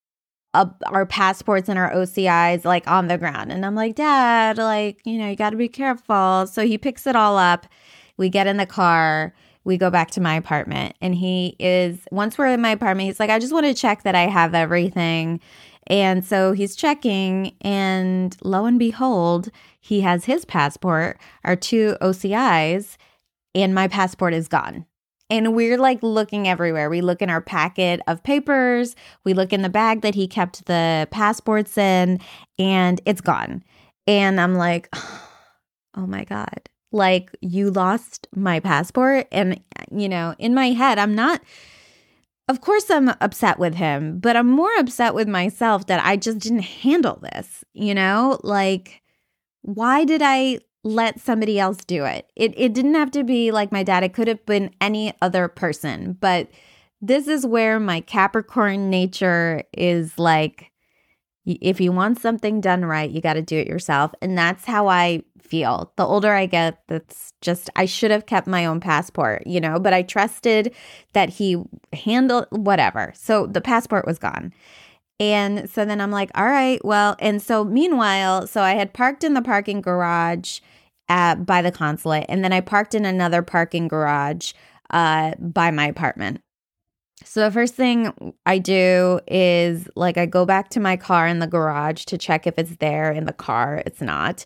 uh, 0.53 0.67
our 0.87 1.07
passports 1.07 1.69
and 1.69 1.79
our 1.79 1.91
OCIs 1.93 2.65
like 2.65 2.87
on 2.87 3.09
the 3.09 3.19
ground. 3.19 3.51
And 3.51 3.65
I'm 3.65 3.75
like, 3.75 3.95
Dad, 3.95 4.59
like, 4.59 5.01
you 5.05 5.19
know, 5.19 5.29
you 5.29 5.37
got 5.37 5.51
to 5.51 5.57
be 5.57 5.69
careful. 5.69 6.47
So 6.47 6.67
he 6.67 6.77
picks 6.77 7.07
it 7.07 7.17
all 7.17 7.39
up. 7.39 7.67
We 8.19 8.29
get 8.29 8.47
in 8.47 8.59
the 8.59 8.67
car 8.67 9.33
we 9.65 9.77
go 9.77 9.91
back 9.91 10.11
to 10.13 10.21
my 10.21 10.35
apartment 10.35 10.97
and 11.01 11.15
he 11.15 11.55
is 11.59 12.01
once 12.11 12.39
we're 12.39 12.47
in 12.47 12.61
my 12.61 12.71
apartment 12.71 13.07
he's 13.07 13.21
like 13.21 13.31
i 13.31 13.39
just 13.39 13.53
want 13.53 13.67
to 13.67 13.75
check 13.75 14.03
that 14.03 14.15
i 14.15 14.23
have 14.23 14.55
everything 14.55 15.41
and 15.91 16.25
so 16.25 16.53
he's 16.53 16.75
checking 16.75 17.55
and 17.61 18.37
lo 18.43 18.65
and 18.65 18.79
behold 18.79 19.51
he 19.81 20.01
has 20.01 20.25
his 20.25 20.47
passport 20.47 21.19
our 21.45 21.57
two 21.57 21.97
ocis 22.01 22.97
and 23.55 23.75
my 23.75 23.87
passport 23.87 24.33
is 24.33 24.49
gone 24.49 24.87
and 25.29 25.55
we're 25.55 25.79
like 25.79 26.03
looking 26.03 26.49
everywhere. 26.49 26.91
We 26.91 27.03
look 27.03 27.23
in 27.23 27.31
our 27.31 27.41
packet 27.41 28.01
of 28.09 28.21
papers, 28.21 28.97
we 29.23 29.33
look 29.33 29.53
in 29.53 29.63
the 29.63 29.69
bag 29.69 30.01
that 30.01 30.17
he 30.17 30.27
kept 30.27 30.67
the 30.67 31.07
passports 31.13 31.79
in, 31.79 32.19
and 32.59 33.01
it's 33.07 33.21
gone. 33.21 33.63
And 34.09 34.41
I'm 34.41 34.57
like, 34.57 34.89
oh 35.97 36.05
my 36.09 36.25
God 36.25 36.69
like 36.93 37.31
you 37.41 37.71
lost 37.71 38.27
my 38.35 38.61
passport 38.61 39.27
and 39.31 39.61
you 39.91 40.09
know 40.09 40.35
in 40.39 40.55
my 40.55 40.71
head 40.71 40.99
i'm 40.99 41.15
not 41.15 41.41
of 42.51 42.61
course 42.61 42.91
i'm 42.91 43.09
upset 43.21 43.59
with 43.59 43.75
him 43.75 44.19
but 44.19 44.37
i'm 44.37 44.51
more 44.51 44.75
upset 44.79 45.15
with 45.15 45.29
myself 45.29 45.87
that 45.87 46.05
i 46.05 46.17
just 46.17 46.39
didn't 46.39 46.61
handle 46.61 47.19
this 47.23 47.65
you 47.73 47.95
know? 47.95 48.39
Like 48.43 49.03
why 49.63 50.05
did 50.05 50.23
i 50.23 50.59
let 50.83 51.21
somebody 51.21 51.59
else 51.59 51.85
do 51.85 52.05
it? 52.05 52.31
It 52.37 52.55
it 52.57 52.73
didn't 52.73 52.95
have 52.95 53.11
to 53.13 53.25
be 53.25 53.51
like 53.51 53.71
my 53.71 53.83
dad 53.83 54.03
it 54.03 54.15
could 54.15 54.29
have 54.29 54.45
been 54.47 54.71
any 54.81 55.13
other 55.21 55.49
person 55.49 56.17
but 56.21 56.51
this 57.03 57.29
is 57.29 57.47
where 57.47 57.81
my 57.81 58.01
capricorn 58.01 58.91
nature 58.91 59.63
is 59.73 60.19
like 60.19 60.70
if 61.61 61.81
you 61.81 61.93
want 61.93 62.21
something 62.21 62.61
done 62.61 62.85
right 62.85 63.11
you 63.11 63.21
got 63.21 63.35
to 63.35 63.43
do 63.43 63.57
it 63.57 63.67
yourself 63.67 64.13
and 64.21 64.37
that's 64.37 64.65
how 64.65 64.89
i 64.89 65.23
feel. 65.51 65.93
The 65.97 66.07
older 66.07 66.33
I 66.33 66.47
get, 66.47 66.81
that's 66.87 67.33
just, 67.41 67.69
I 67.75 67.85
should 67.85 68.13
have 68.13 68.27
kept 68.27 68.47
my 68.47 68.65
own 68.65 68.79
passport, 68.79 69.47
you 69.47 69.61
know, 69.61 69.81
but 69.81 69.93
I 69.93 70.03
trusted 70.03 70.73
that 71.13 71.29
he 71.29 71.63
handled 71.93 72.47
whatever. 72.51 73.13
So 73.17 73.47
the 73.47 73.61
passport 73.61 74.07
was 74.07 74.19
gone. 74.19 74.55
And 75.19 75.69
so 75.69 75.85
then 75.85 76.01
I'm 76.01 76.13
like, 76.13 76.31
all 76.35 76.47
right, 76.47 76.83
well, 76.85 77.17
and 77.19 77.43
so 77.43 77.65
meanwhile, 77.65 78.47
so 78.47 78.63
I 78.63 78.73
had 78.75 78.95
parked 78.95 79.25
in 79.25 79.35
the 79.35 79.43
parking 79.43 79.81
garage 79.81 80.61
at, 81.09 81.45
by 81.45 81.61
the 81.61 81.73
consulate, 81.73 82.27
and 82.29 82.43
then 82.43 82.53
I 82.53 82.61
parked 82.61 82.95
in 82.95 83.05
another 83.05 83.43
parking 83.43 83.89
garage 83.89 84.53
uh, 84.91 85.33
by 85.39 85.73
my 85.73 85.87
apartment. 85.87 86.41
So 87.25 87.41
the 87.45 87.51
first 87.51 87.75
thing 87.75 88.35
I 88.47 88.59
do 88.59 89.21
is 89.29 89.89
like 89.95 90.17
I 90.17 90.27
go 90.27 90.47
back 90.47 90.71
to 90.71 90.81
my 90.81 90.97
car 90.97 91.27
in 91.27 91.39
the 91.39 91.47
garage 91.47 92.05
to 92.07 92.19
check 92.19 92.47
if 92.47 92.59
it's 92.59 92.77
there 92.77 93.13
in 93.13 93.27
the 93.27 93.33
car. 93.33 93.83
It's 93.85 94.01
not. 94.01 94.45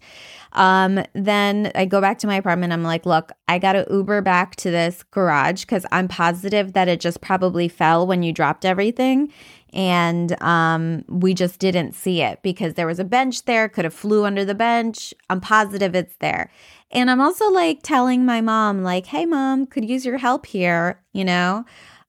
Um, 0.53 1.05
then 1.15 1.71
I 1.75 1.85
go 1.85 2.01
back 2.01 2.19
to 2.21 2.27
my 2.27 2.37
apartment. 2.37 2.73
I'm 2.73 2.83
like, 2.83 3.07
look, 3.07 3.33
I 3.49 3.59
got 3.59 3.73
to 3.73 3.87
Uber 3.91 4.23
back 4.23 4.57
to 4.57 4.71
this 4.71 5.03
garage 5.03 5.63
because 5.63 5.87
I'm 5.93 6.09
positive 6.09 6.73
that 6.73 6.89
it 6.89 7.01
just 7.01 7.21
probably 7.21 7.69
fell 7.69 8.07
when 8.07 8.23
you 8.23 8.33
dropped 8.33 8.65
everything. 8.65 9.33
And 9.73 10.41
um, 10.43 11.05
we 11.09 11.35
just 11.35 11.59
didn't 11.59 11.95
see 11.95 12.23
it 12.23 12.41
because 12.43 12.75
there 12.75 12.87
was 12.87 13.01
a 13.01 13.05
bench 13.05 13.45
there, 13.45 13.69
could 13.69 13.85
have 13.85 13.95
flew 13.95 14.25
under 14.25 14.45
the 14.45 14.55
bench. 14.55 15.13
I'm 15.31 15.41
positive 15.41 15.95
it's 15.95 16.17
there. 16.17 16.51
And 16.93 17.11
I'm 17.11 17.21
also 17.21 17.51
like 17.51 17.81
telling 17.83 18.25
my 18.25 18.41
mom, 18.41 18.83
like, 18.85 19.07
hey, 19.07 19.27
mom, 19.27 19.67
could 19.67 19.85
use 19.85 20.07
your 20.07 20.19
help 20.19 20.47
here, 20.47 21.01
you 21.13 21.25
know? 21.25 21.65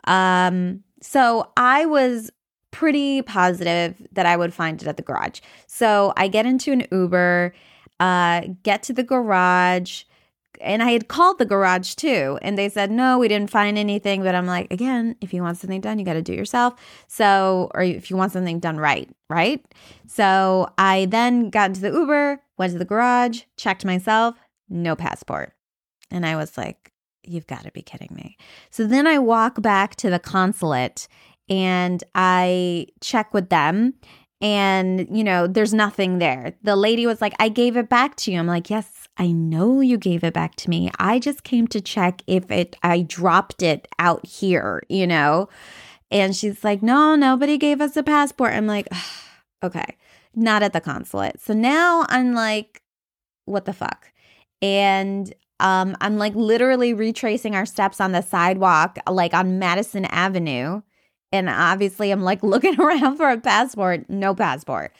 Um, 0.06 0.84
so 1.02 1.52
I 1.58 1.86
was 1.86 2.32
pretty 2.72 3.22
positive 3.22 3.96
that 4.12 4.26
I 4.26 4.36
would 4.36 4.54
find 4.54 4.82
it 4.82 4.88
at 4.88 4.98
the 4.98 5.04
garage. 5.04 5.40
So 5.68 6.14
I 6.18 6.28
get 6.28 6.46
into 6.46 6.72
an 6.72 6.86
Uber 6.92 7.54
uh, 8.00 8.42
get 8.64 8.84
to 8.84 8.94
the 8.94 9.04
garage. 9.04 10.04
And 10.62 10.82
I 10.82 10.92
had 10.92 11.10
called 11.10 11.38
the 11.38 11.46
garage 11.46 11.96
too, 11.96 12.40
and 12.42 12.58
they 12.58 12.70
said, 12.70 12.90
no, 12.90 13.18
we 13.18 13.28
didn't 13.28 13.50
find 13.50 13.78
anything. 13.78 14.24
But 14.24 14.36
I'm 14.36 14.46
like, 14.46 14.72
again, 14.72 15.18
if 15.20 15.34
you 15.34 15.42
want 15.42 15.58
something 15.58 15.82
done, 15.82 16.00
you 16.00 16.06
got 16.06 16.14
to 16.14 16.22
do 16.22 16.32
it 16.32 16.38
yourself. 16.38 16.76
So, 17.08 17.70
or 17.74 17.82
if 17.82 18.10
you 18.10 18.16
want 18.16 18.32
something 18.32 18.60
done 18.60 18.78
right, 18.78 19.10
right? 19.30 19.64
So 20.08 20.70
I 20.78 21.08
then 21.08 21.50
got 21.50 21.72
into 21.72 21.82
the 21.82 21.92
Uber, 21.92 22.40
went 22.58 22.72
to 22.72 22.80
the 22.80 22.86
garage, 22.86 23.42
checked 23.58 23.84
myself, 23.84 24.36
no 24.70 24.96
passport. 24.96 25.52
And 26.10 26.26
I 26.26 26.38
was 26.38 26.58
like, 26.58 26.94
you've 27.28 27.48
got 27.48 27.64
to 27.64 27.72
be 27.72 27.82
kidding 27.82 28.12
me. 28.12 28.38
So 28.72 28.86
then 28.86 29.08
I 29.08 29.20
walk 29.20 29.62
back 29.62 29.96
to 29.98 30.10
the 30.10 30.20
consulate 30.20 31.08
and 31.50 32.04
I 32.14 32.88
check 33.02 33.34
with 33.34 33.50
them 33.50 33.94
and 34.42 35.08
you 35.16 35.24
know 35.24 35.48
there's 35.48 35.74
nothing 35.74 36.20
there. 36.20 36.54
The 36.64 36.76
lady 36.76 37.06
was 37.06 37.22
like 37.22 37.34
i 37.40 37.50
gave 37.50 37.78
it 37.78 37.90
back 37.90 38.16
to 38.18 38.32
you. 38.32 38.40
I'm 38.40 38.48
like 38.48 38.70
yes 38.70 39.08
i 39.18 39.32
know 39.32 39.80
you 39.80 39.98
gave 39.98 40.24
it 40.24 40.34
back 40.34 40.56
to 40.58 40.70
me. 40.70 40.92
I 41.00 41.20
just 41.20 41.44
came 41.44 41.68
to 41.68 41.82
check 41.82 42.22
if 42.28 42.52
it 42.52 42.76
i 42.84 43.02
dropped 43.02 43.62
it 43.64 43.88
out 44.00 44.26
here 44.26 44.84
you 44.90 45.08
know? 45.08 45.50
And 46.12 46.36
she's 46.36 46.64
like 46.64 46.82
no 46.82 47.16
nobody 47.16 47.58
gave 47.58 47.82
us 47.82 47.96
a 47.96 48.04
passport. 48.04 48.54
I'm 48.54 48.68
like 48.68 48.88
okay 49.64 49.98
not 50.36 50.64
at 50.64 50.74
the 50.74 50.82
consulate. 50.82 51.40
So 51.42 51.54
now 51.54 52.06
i'm 52.10 52.34
like 52.34 52.82
what 53.46 53.66
the 53.66 53.74
fuck? 53.74 54.12
And 54.62 55.34
Um, 55.60 55.96
I'm 56.02 56.18
like 56.18 56.36
literally 56.36 56.94
retracing 56.94 57.56
our 57.56 57.66
steps 57.66 58.02
on 58.02 58.12
the 58.12 58.22
sidewalk, 58.22 58.98
like 59.10 59.34
on 59.34 59.60
Madison 59.60 60.06
Avenue. 60.06 60.82
And 61.32 61.50
obviously, 61.50 62.12
I'm 62.12 62.22
like 62.24 62.44
looking 62.44 62.80
around 62.80 63.18
for 63.18 63.30
a 63.30 63.40
passport, 63.40 64.10
no 64.10 64.36
passport. 64.36 64.94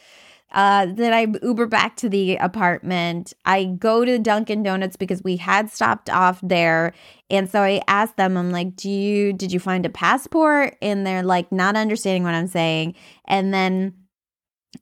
Uh, 0.52 0.86
then 0.86 1.12
I 1.12 1.26
Uber 1.44 1.66
back 1.66 1.96
to 1.96 2.08
the 2.08 2.36
apartment. 2.36 3.32
I 3.44 3.64
go 3.64 4.04
to 4.04 4.18
Dunkin' 4.18 4.62
Donuts 4.62 4.96
because 4.96 5.22
we 5.22 5.36
had 5.36 5.70
stopped 5.70 6.08
off 6.08 6.40
there. 6.42 6.94
And 7.28 7.50
so 7.50 7.62
I 7.62 7.82
asked 7.88 8.16
them, 8.16 8.36
I'm 8.36 8.50
like, 8.52 8.76
do 8.76 8.88
you, 8.88 9.32
did 9.32 9.52
you 9.52 9.58
find 9.58 9.84
a 9.84 9.90
passport? 9.90 10.76
And 10.80 11.06
they're 11.06 11.24
like, 11.24 11.50
not 11.50 11.76
understanding 11.76 12.22
what 12.22 12.34
I'm 12.34 12.46
saying. 12.46 12.94
And 13.26 13.52
then, 13.52 13.94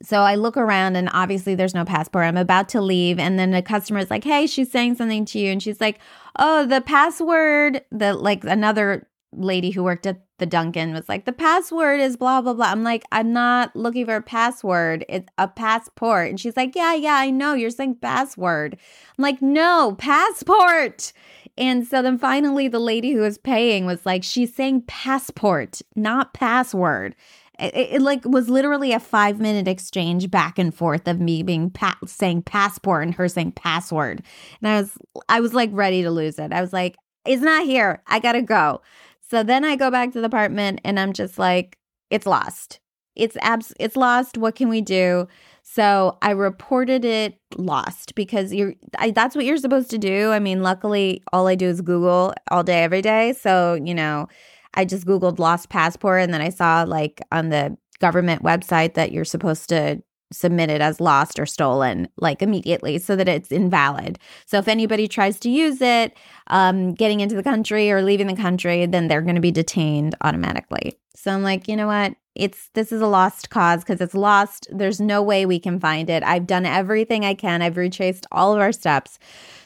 so 0.03 0.21
I 0.21 0.35
look 0.35 0.57
around 0.57 0.97
and 0.97 1.09
obviously 1.13 1.55
there's 1.55 1.75
no 1.75 1.85
passport. 1.85 2.25
I'm 2.25 2.37
about 2.37 2.69
to 2.71 2.81
leave. 2.81 3.19
And 3.19 3.39
then 3.39 3.51
the 3.51 3.63
customer 3.63 4.01
is 4.01 4.11
like, 4.11 4.25
hey, 4.25 4.47
she's 4.47 4.71
saying 4.71 4.97
something 4.97 5.25
to 5.27 5.39
you. 5.39 5.53
And 5.53 5.63
she's 5.63 5.81
like, 5.81 5.99
oh, 6.39 6.67
the 6.67 6.81
password, 6.81 7.83
the 7.91 8.15
like 8.15 8.45
another 8.45 9.09
lady 9.37 9.71
who 9.71 9.83
worked 9.83 10.07
at 10.07 10.21
the 10.39 10.47
Dunkin' 10.47 10.93
was 10.93 11.09
like, 11.09 11.25
the 11.25 11.33
password 11.33 12.01
is 12.01 12.17
blah, 12.17 12.41
blah, 12.41 12.55
blah. 12.55 12.67
I'm 12.67 12.83
like, 12.83 13.05
I'm 13.13 13.33
not 13.33 13.75
looking 13.77 14.07
for 14.07 14.17
a 14.17 14.23
password. 14.23 15.05
It's 15.09 15.29
a 15.39 15.47
passport. 15.47 16.31
And 16.31 16.41
she's 16.41 16.57
like, 16.57 16.75
yeah, 16.75 16.95
yeah, 16.95 17.15
I 17.15 17.31
know. 17.31 17.55
You're 17.55 17.71
saying 17.71 17.97
password. 17.97 18.77
I'm 19.17 19.23
like, 19.23 19.41
no, 19.41 19.95
passport. 19.99 21.13
And 21.57 21.87
so 21.87 22.03
then 22.03 22.19
finally, 22.19 22.67
the 22.67 22.81
lady 22.81 23.13
who 23.13 23.21
was 23.21 23.39
paying 23.39 23.87
was 23.87 24.05
like, 24.05 24.25
she's 24.25 24.53
saying 24.53 24.83
passport, 24.89 25.83
not 25.95 26.35
password. 26.35 27.15
It, 27.59 27.75
it, 27.75 28.03
like 28.03 28.25
was 28.25 28.49
literally 28.49 28.93
a 28.93 29.01
five 29.01 29.41
minute 29.41 29.69
exchange 29.69 30.31
back 30.31 30.59
and 30.59 30.75
forth 30.75 31.07
of 31.07 31.21
me 31.21 31.43
being 31.43 31.71
pa- 31.71 31.99
saying 32.07 32.43
passport 32.43 33.05
and 33.05 33.15
her 33.15 33.29
saying 33.29 33.53
password, 33.53 34.23
and 34.61 34.69
I 34.69 34.81
was 34.81 34.99
I 35.29 35.41
was 35.41 35.55
like 35.55 35.71
ready 35.73 36.03
to 36.03 36.11
lose 36.11 36.39
it. 36.39 36.53
I 36.53 36.61
was 36.61 36.73
like, 36.73 36.97
it's 37.25 37.43
not 37.43 37.65
here. 37.65 38.03
I 38.07 38.19
gotta 38.19 38.43
go. 38.43 38.81
So 39.21 39.43
then 39.43 39.65
I 39.65 39.77
go 39.77 39.91
back 39.91 40.13
to 40.13 40.21
the 40.21 40.27
apartment 40.27 40.81
and 40.85 40.99
I'm 40.99 41.13
just 41.13 41.39
like, 41.39 41.79
it's 42.11 42.27
lost. 42.27 42.81
It's 43.17 43.37
abs 43.41 43.73
it's 43.79 43.97
lost. 43.97 44.37
What 44.37 44.55
can 44.55 44.69
we 44.69 44.81
do? 44.81 45.29
So 45.63 46.19
I 46.21 46.33
reported 46.33 47.05
it 47.05 47.39
lost 47.57 48.15
because 48.15 48.53
you're 48.53 48.75
I, 48.99 49.13
that's 49.13 49.35
what 49.35 49.45
you're 49.45 49.57
supposed 49.57 49.91
to 49.91 49.99
do. 49.99 50.31
I 50.31 50.39
mean, 50.39 50.63
luckily 50.63 51.23
all 51.33 51.47
I 51.47 51.55
do 51.55 51.69
is 51.69 51.81
Google 51.81 52.35
all 52.51 52.63
day 52.63 52.83
every 52.83 53.03
day. 53.03 53.33
So, 53.33 53.75
you 53.75 53.95
know, 53.95 54.29
I 54.75 54.85
just 54.85 55.07
googled 55.07 55.39
lost 55.39 55.69
passport 55.69 56.23
and 56.23 56.33
then 56.35 56.41
I 56.41 56.51
saw 56.51 56.85
like 56.87 57.21
on 57.33 57.49
the 57.49 57.77
government 58.01 58.43
website 58.43 58.95
that 58.95 59.13
you're 59.13 59.25
supposed 59.25 59.69
to 59.71 60.03
submit 60.33 60.69
it 60.69 60.81
as 60.81 61.01
lost 61.01 61.39
or 61.39 61.47
stolen 61.47 62.09
like 62.17 62.43
immediately 62.43 62.99
so 62.99 63.15
that 63.15 63.29
it's 63.29 63.53
invalid. 63.53 64.19
So 64.47 64.59
if 64.59 64.69
anybody 64.69 65.07
tries 65.07 65.39
to 65.41 65.51
use 65.51 65.81
it, 65.81 66.17
um, 66.49 66.95
getting 66.95 67.21
into 67.21 67.37
the 67.37 67.43
country 67.43 67.91
or 67.91 68.03
leaving 68.03 68.27
the 68.27 68.37
country, 68.37 68.87
then 68.87 69.09
they're 69.09 69.23
going 69.23 69.37
to 69.37 69.41
be 69.41 69.53
detained 69.53 70.17
automatically. 70.23 70.99
So 71.15 71.31
I'm 71.31 71.43
like, 71.43 71.69
you 71.69 71.77
know 71.77 71.87
what? 71.87 72.15
It's 72.35 72.69
this 72.75 72.91
is 72.93 73.01
a 73.01 73.07
lost 73.07 73.51
cause 73.51 73.81
because 73.81 74.01
it's 74.01 74.15
lost. 74.15 74.67
There's 74.73 75.01
no 75.01 75.23
way 75.23 75.47
we 75.47 75.59
can 75.59 75.79
find 75.79 76.11
it. 76.11 76.23
I've 76.23 76.47
done 76.47 76.67
everything 76.67 77.25
I 77.25 77.35
can. 77.35 77.63
I've 77.63 77.77
retraced 77.77 78.27
all 78.33 78.55
of 78.55 78.61
our 78.61 78.73
steps. 78.73 79.19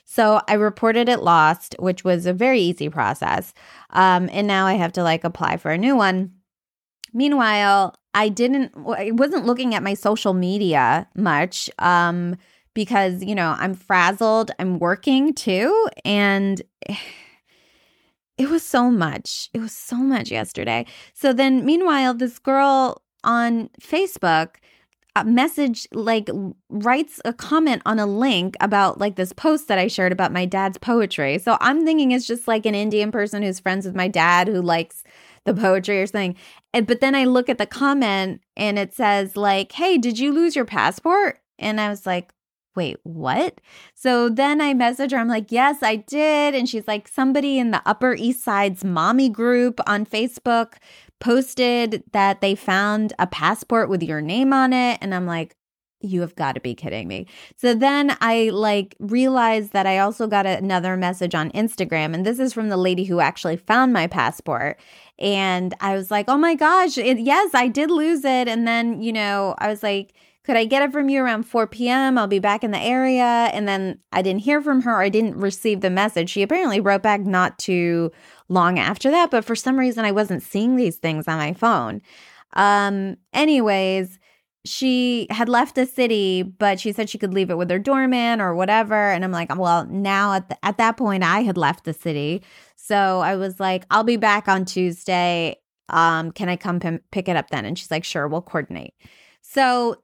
So 0.04 0.40
I 0.48 0.54
reported 0.54 1.08
it 1.08 1.22
lost, 1.22 1.76
which 1.78 2.02
was 2.02 2.26
a 2.26 2.32
very 2.32 2.60
easy 2.60 2.88
process. 2.88 3.52
Um, 3.90 4.28
and 4.32 4.46
now 4.46 4.66
I 4.66 4.75
have 4.75 4.92
to 4.94 5.02
like 5.02 5.25
apply 5.25 5.58
for 5.58 5.70
a 5.70 5.78
new 5.78 5.96
one. 5.96 6.32
Meanwhile, 7.12 7.94
I 8.14 8.28
didn't, 8.28 8.72
I 8.87 9.10
wasn't 9.12 9.46
looking 9.46 9.75
at 9.75 9.82
my 9.82 9.94
social 9.94 10.34
media 10.34 11.06
much 11.14 11.70
um, 11.78 12.37
because, 12.75 13.22
you 13.22 13.34
know, 13.34 13.54
I'm 13.58 13.75
frazzled. 13.75 14.50
I'm 14.58 14.78
working 14.78 15.34
too. 15.34 15.88
And 16.04 16.62
it 18.38 18.49
was 18.49 18.62
so 18.62 18.90
much. 18.90 19.50
It 19.52 19.61
was 19.61 19.73
so 19.73 19.97
much 19.97 20.30
yesterday. 20.30 20.87
So 21.12 21.33
then, 21.33 21.66
meanwhile, 21.66 22.14
this 22.14 22.38
girl 22.38 23.02
on 23.25 23.68
Facebook, 23.80 24.57
a 25.16 25.25
message 25.25 25.88
like 25.92 26.30
writes 26.70 27.20
a 27.24 27.33
comment 27.33 27.83
on 27.85 27.98
a 27.98 28.07
link 28.07 28.57
about 28.61 28.98
like 28.98 29.16
this 29.16 29.33
post 29.33 29.66
that 29.66 29.79
I 29.79 29.88
shared 29.88 30.12
about 30.12 30.33
my 30.33 30.44
dad's 30.44 30.79
poetry. 30.79 31.38
So 31.38 31.57
I'm 31.61 31.85
thinking 31.85 32.12
it's 32.12 32.27
just 32.27 32.46
like 32.46 32.64
an 32.64 32.77
Indian 32.77 33.11
person 33.11 33.42
who's 33.42 33.59
friends 33.59 33.85
with 33.85 33.96
my 33.96 34.07
dad 34.07 34.46
who 34.46 34.62
likes 34.62 35.03
the 35.44 35.55
poetry 35.55 36.01
or 36.01 36.07
something. 36.07 36.37
And, 36.72 36.87
but 36.87 37.01
then 37.01 37.16
I 37.16 37.24
look 37.24 37.48
at 37.48 37.59
the 37.59 37.66
comment 37.66 38.40
and 38.57 38.79
it 38.79 38.94
says 38.94 39.37
like, 39.37 39.72
"Hey, 39.72 39.98
did 39.98 40.18
you 40.18 40.33
lose 40.33 40.55
your 40.55 40.64
passport?" 40.64 41.40
And 41.59 41.81
I 41.81 41.88
was 41.88 42.07
like, 42.07 42.33
"Wait, 42.78 42.98
what?" 43.02 43.60
So 43.94 44.28
then 44.28 44.60
I 44.60 44.72
message 44.74 45.10
her. 45.12 45.18
I'm 45.18 45.28
like, 45.28 45.50
"Yes, 45.52 45.82
I 45.82 45.96
did." 45.96 46.54
And 46.54 46.68
she's 46.68 46.86
like, 46.86 47.08
"Somebody 47.08 47.58
in 47.58 47.72
the 47.72 47.82
Upper 47.84 48.14
East 48.14 48.42
Side's 48.44 48.84
mommy 48.84 49.28
group 49.28 49.80
on 49.86 50.06
Facebook 50.06 50.74
posted 51.20 52.04
that 52.12 52.40
they 52.40 52.54
found 52.54 53.12
a 53.18 53.26
passport 53.26 53.88
with 53.90 54.02
your 54.02 54.20
name 54.20 54.52
on 54.52 54.72
it." 54.72 54.98
And 55.02 55.14
I'm 55.14 55.26
like, 55.26 55.56
you 56.00 56.20
have 56.20 56.36
got 56.36 56.54
to 56.54 56.60
be 56.60 56.74
kidding 56.74 57.08
me. 57.08 57.26
So 57.56 57.74
then 57.74 58.16
I 58.20 58.50
like 58.52 58.94
realized 59.00 59.72
that 59.72 59.86
I 59.86 59.98
also 59.98 60.26
got 60.26 60.46
another 60.46 60.96
message 60.96 61.34
on 61.34 61.50
Instagram 61.52 62.14
and 62.14 62.24
this 62.24 62.38
is 62.38 62.52
from 62.52 62.68
the 62.68 62.76
lady 62.76 63.04
who 63.04 63.20
actually 63.20 63.56
found 63.56 63.92
my 63.92 64.06
passport 64.06 64.78
and 65.18 65.74
I 65.80 65.96
was 65.96 66.10
like, 66.10 66.26
"Oh 66.28 66.38
my 66.38 66.54
gosh, 66.54 66.96
it, 66.98 67.18
yes, 67.18 67.50
I 67.54 67.66
did 67.68 67.90
lose 67.90 68.24
it." 68.24 68.46
And 68.46 68.66
then, 68.68 69.02
you 69.02 69.12
know, 69.12 69.56
I 69.58 69.68
was 69.68 69.82
like, 69.82 70.12
"Could 70.48 70.56
I 70.56 70.64
get 70.64 70.80
it 70.80 70.92
from 70.92 71.11
you 71.11 71.22
around 71.22 71.42
4 71.42 71.66
p.m.? 71.66 72.16
I'll 72.16 72.26
be 72.26 72.38
back 72.38 72.64
in 72.64 72.70
the 72.70 72.80
area." 72.80 73.50
And 73.52 73.68
then 73.68 74.00
I 74.12 74.22
didn't 74.22 74.40
hear 74.40 74.62
from 74.62 74.80
her. 74.82 75.02
I 75.02 75.11
didn't 75.11 75.37
receive 75.37 75.82
the 75.82 75.90
message. 75.90 76.30
She 76.30 76.40
apparently 76.40 76.80
wrote 76.80 77.02
back 77.02 77.20
not 77.20 77.58
too 77.58 78.11
long 78.48 78.78
after 78.78 79.11
that, 79.11 79.30
but 79.30 79.44
for 79.44 79.54
some 79.54 79.78
reason 79.78 80.06
I 80.06 80.12
wasn't 80.12 80.42
seeing 80.42 80.76
these 80.76 80.96
things 80.96 81.28
on 81.28 81.37
my 81.37 81.52
phone. 81.52 82.00
Um 82.54 83.18
anyways, 83.34 84.18
she 84.64 85.26
had 85.30 85.50
left 85.50 85.74
the 85.74 85.84
city, 85.87 86.42
but 86.42 86.80
she 86.80 86.92
said 86.92 87.11
she 87.11 87.18
could 87.18 87.34
leave 87.34 87.50
it 87.50 87.58
with 87.58 87.70
her 87.70 87.78
doorman 87.78 88.40
or 88.40 88.54
whatever. 88.54 89.11
And 89.11 89.24
I'm 89.24 89.32
like, 89.32 89.54
well, 89.54 89.84
now 89.87 90.32
at 90.34 90.48
the, 90.48 90.64
at 90.64 90.78
that 90.78 90.96
point, 90.96 91.22
I 91.24 91.40
had 91.40 91.58
left 91.58 91.84
the 91.84 91.92
city, 91.92 92.42
so 92.76 93.20
I 93.20 93.37
was 93.37 93.61
like, 93.61 93.84
I'll 93.90 94.02
be 94.04 94.16
back 94.16 94.48
on 94.48 94.64
Tuesday. 94.64 95.56
Um, 95.90 96.32
can 96.32 96.48
I 96.48 96.56
come 96.56 96.80
p- 96.80 96.98
pick 97.11 97.28
it 97.28 97.37
up 97.37 97.50
then? 97.50 97.66
And 97.66 97.78
she's 97.78 97.90
like, 97.90 98.04
sure, 98.04 98.26
we'll 98.28 98.42
coordinate. 98.42 98.94
So 99.42 99.96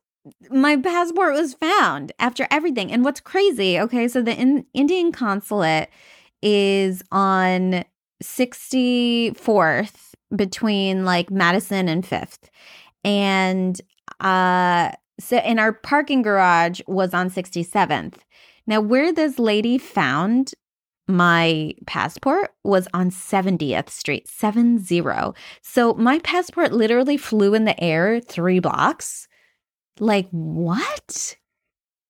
my 0.51 0.77
passport 0.77 1.35
was 1.35 1.55
found 1.55 2.13
after 2.19 2.47
everything. 2.51 2.91
And 2.91 3.05
what's 3.05 3.21
crazy? 3.21 3.79
Okay, 3.79 4.09
so 4.09 4.23
the 4.23 4.35
in- 4.35 4.67
Indian 4.75 5.13
consulate 5.13 5.89
is 6.43 7.03
on 7.13 7.85
64th 8.23 10.15
between 10.35 11.05
like 11.05 11.31
Madison 11.31 11.89
and 11.89 12.05
5th. 12.05 12.49
And 13.05 13.81
uh 14.21 14.93
so 15.21 15.39
in 15.39 15.59
our 15.59 15.73
parking 15.73 16.23
garage 16.23 16.81
was 16.87 17.15
on 17.15 17.31
67th. 17.31 18.17
Now 18.67 18.81
where 18.81 19.13
this 19.13 19.39
lady 19.39 19.79
found 19.79 20.53
my 21.07 21.75
passport 21.87 22.53
was 22.65 22.89
on 22.95 23.11
70th 23.11 23.91
Street, 23.91 24.27
70. 24.27 25.03
So 25.63 25.95
my 25.95 26.19
passport 26.21 26.73
literally 26.73 27.19
flew 27.19 27.53
in 27.55 27.65
the 27.65 27.79
air 27.83 28.21
3 28.21 28.59
blocks. 28.61 29.29
Like 30.01 30.29
what? 30.31 31.37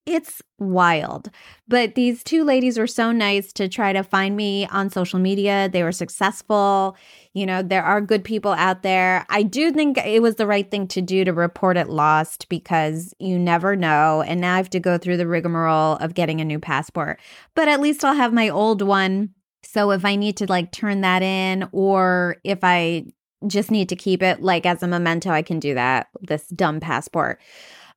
It's 0.06 0.42
wild. 0.58 1.30
But 1.66 1.94
these 1.94 2.22
two 2.22 2.44
ladies 2.44 2.78
were 2.78 2.86
so 2.86 3.10
nice 3.10 3.54
to 3.54 3.68
try 3.68 3.94
to 3.94 4.02
find 4.02 4.36
me 4.36 4.66
on 4.66 4.90
social 4.90 5.18
media. 5.18 5.70
They 5.72 5.82
were 5.82 5.92
successful. 5.92 6.94
You 7.32 7.46
know, 7.46 7.62
there 7.62 7.82
are 7.82 8.02
good 8.02 8.22
people 8.22 8.52
out 8.52 8.82
there. 8.82 9.24
I 9.30 9.42
do 9.42 9.72
think 9.72 9.96
it 9.96 10.20
was 10.20 10.34
the 10.34 10.46
right 10.46 10.70
thing 10.70 10.88
to 10.88 11.00
do 11.00 11.24
to 11.24 11.32
report 11.32 11.78
it 11.78 11.88
lost 11.88 12.50
because 12.50 13.14
you 13.18 13.38
never 13.38 13.76
know. 13.76 14.22
And 14.22 14.42
now 14.42 14.54
I 14.54 14.56
have 14.58 14.70
to 14.70 14.80
go 14.80 14.98
through 14.98 15.16
the 15.16 15.26
rigmarole 15.26 15.96
of 15.96 16.12
getting 16.12 16.40
a 16.40 16.44
new 16.44 16.58
passport. 16.58 17.18
But 17.54 17.68
at 17.68 17.80
least 17.80 18.04
I'll 18.04 18.14
have 18.14 18.34
my 18.34 18.50
old 18.50 18.82
one. 18.82 19.30
So 19.62 19.90
if 19.90 20.04
I 20.04 20.16
need 20.16 20.36
to 20.36 20.46
like 20.46 20.70
turn 20.70 21.00
that 21.00 21.22
in 21.22 21.66
or 21.72 22.36
if 22.44 22.58
I 22.62 23.06
just 23.46 23.70
need 23.70 23.88
to 23.88 23.96
keep 23.96 24.22
it 24.22 24.42
like 24.42 24.66
as 24.66 24.82
a 24.82 24.88
memento, 24.88 25.30
I 25.30 25.42
can 25.42 25.58
do 25.58 25.74
that. 25.74 26.08
This 26.20 26.46
dumb 26.48 26.80
passport. 26.80 27.40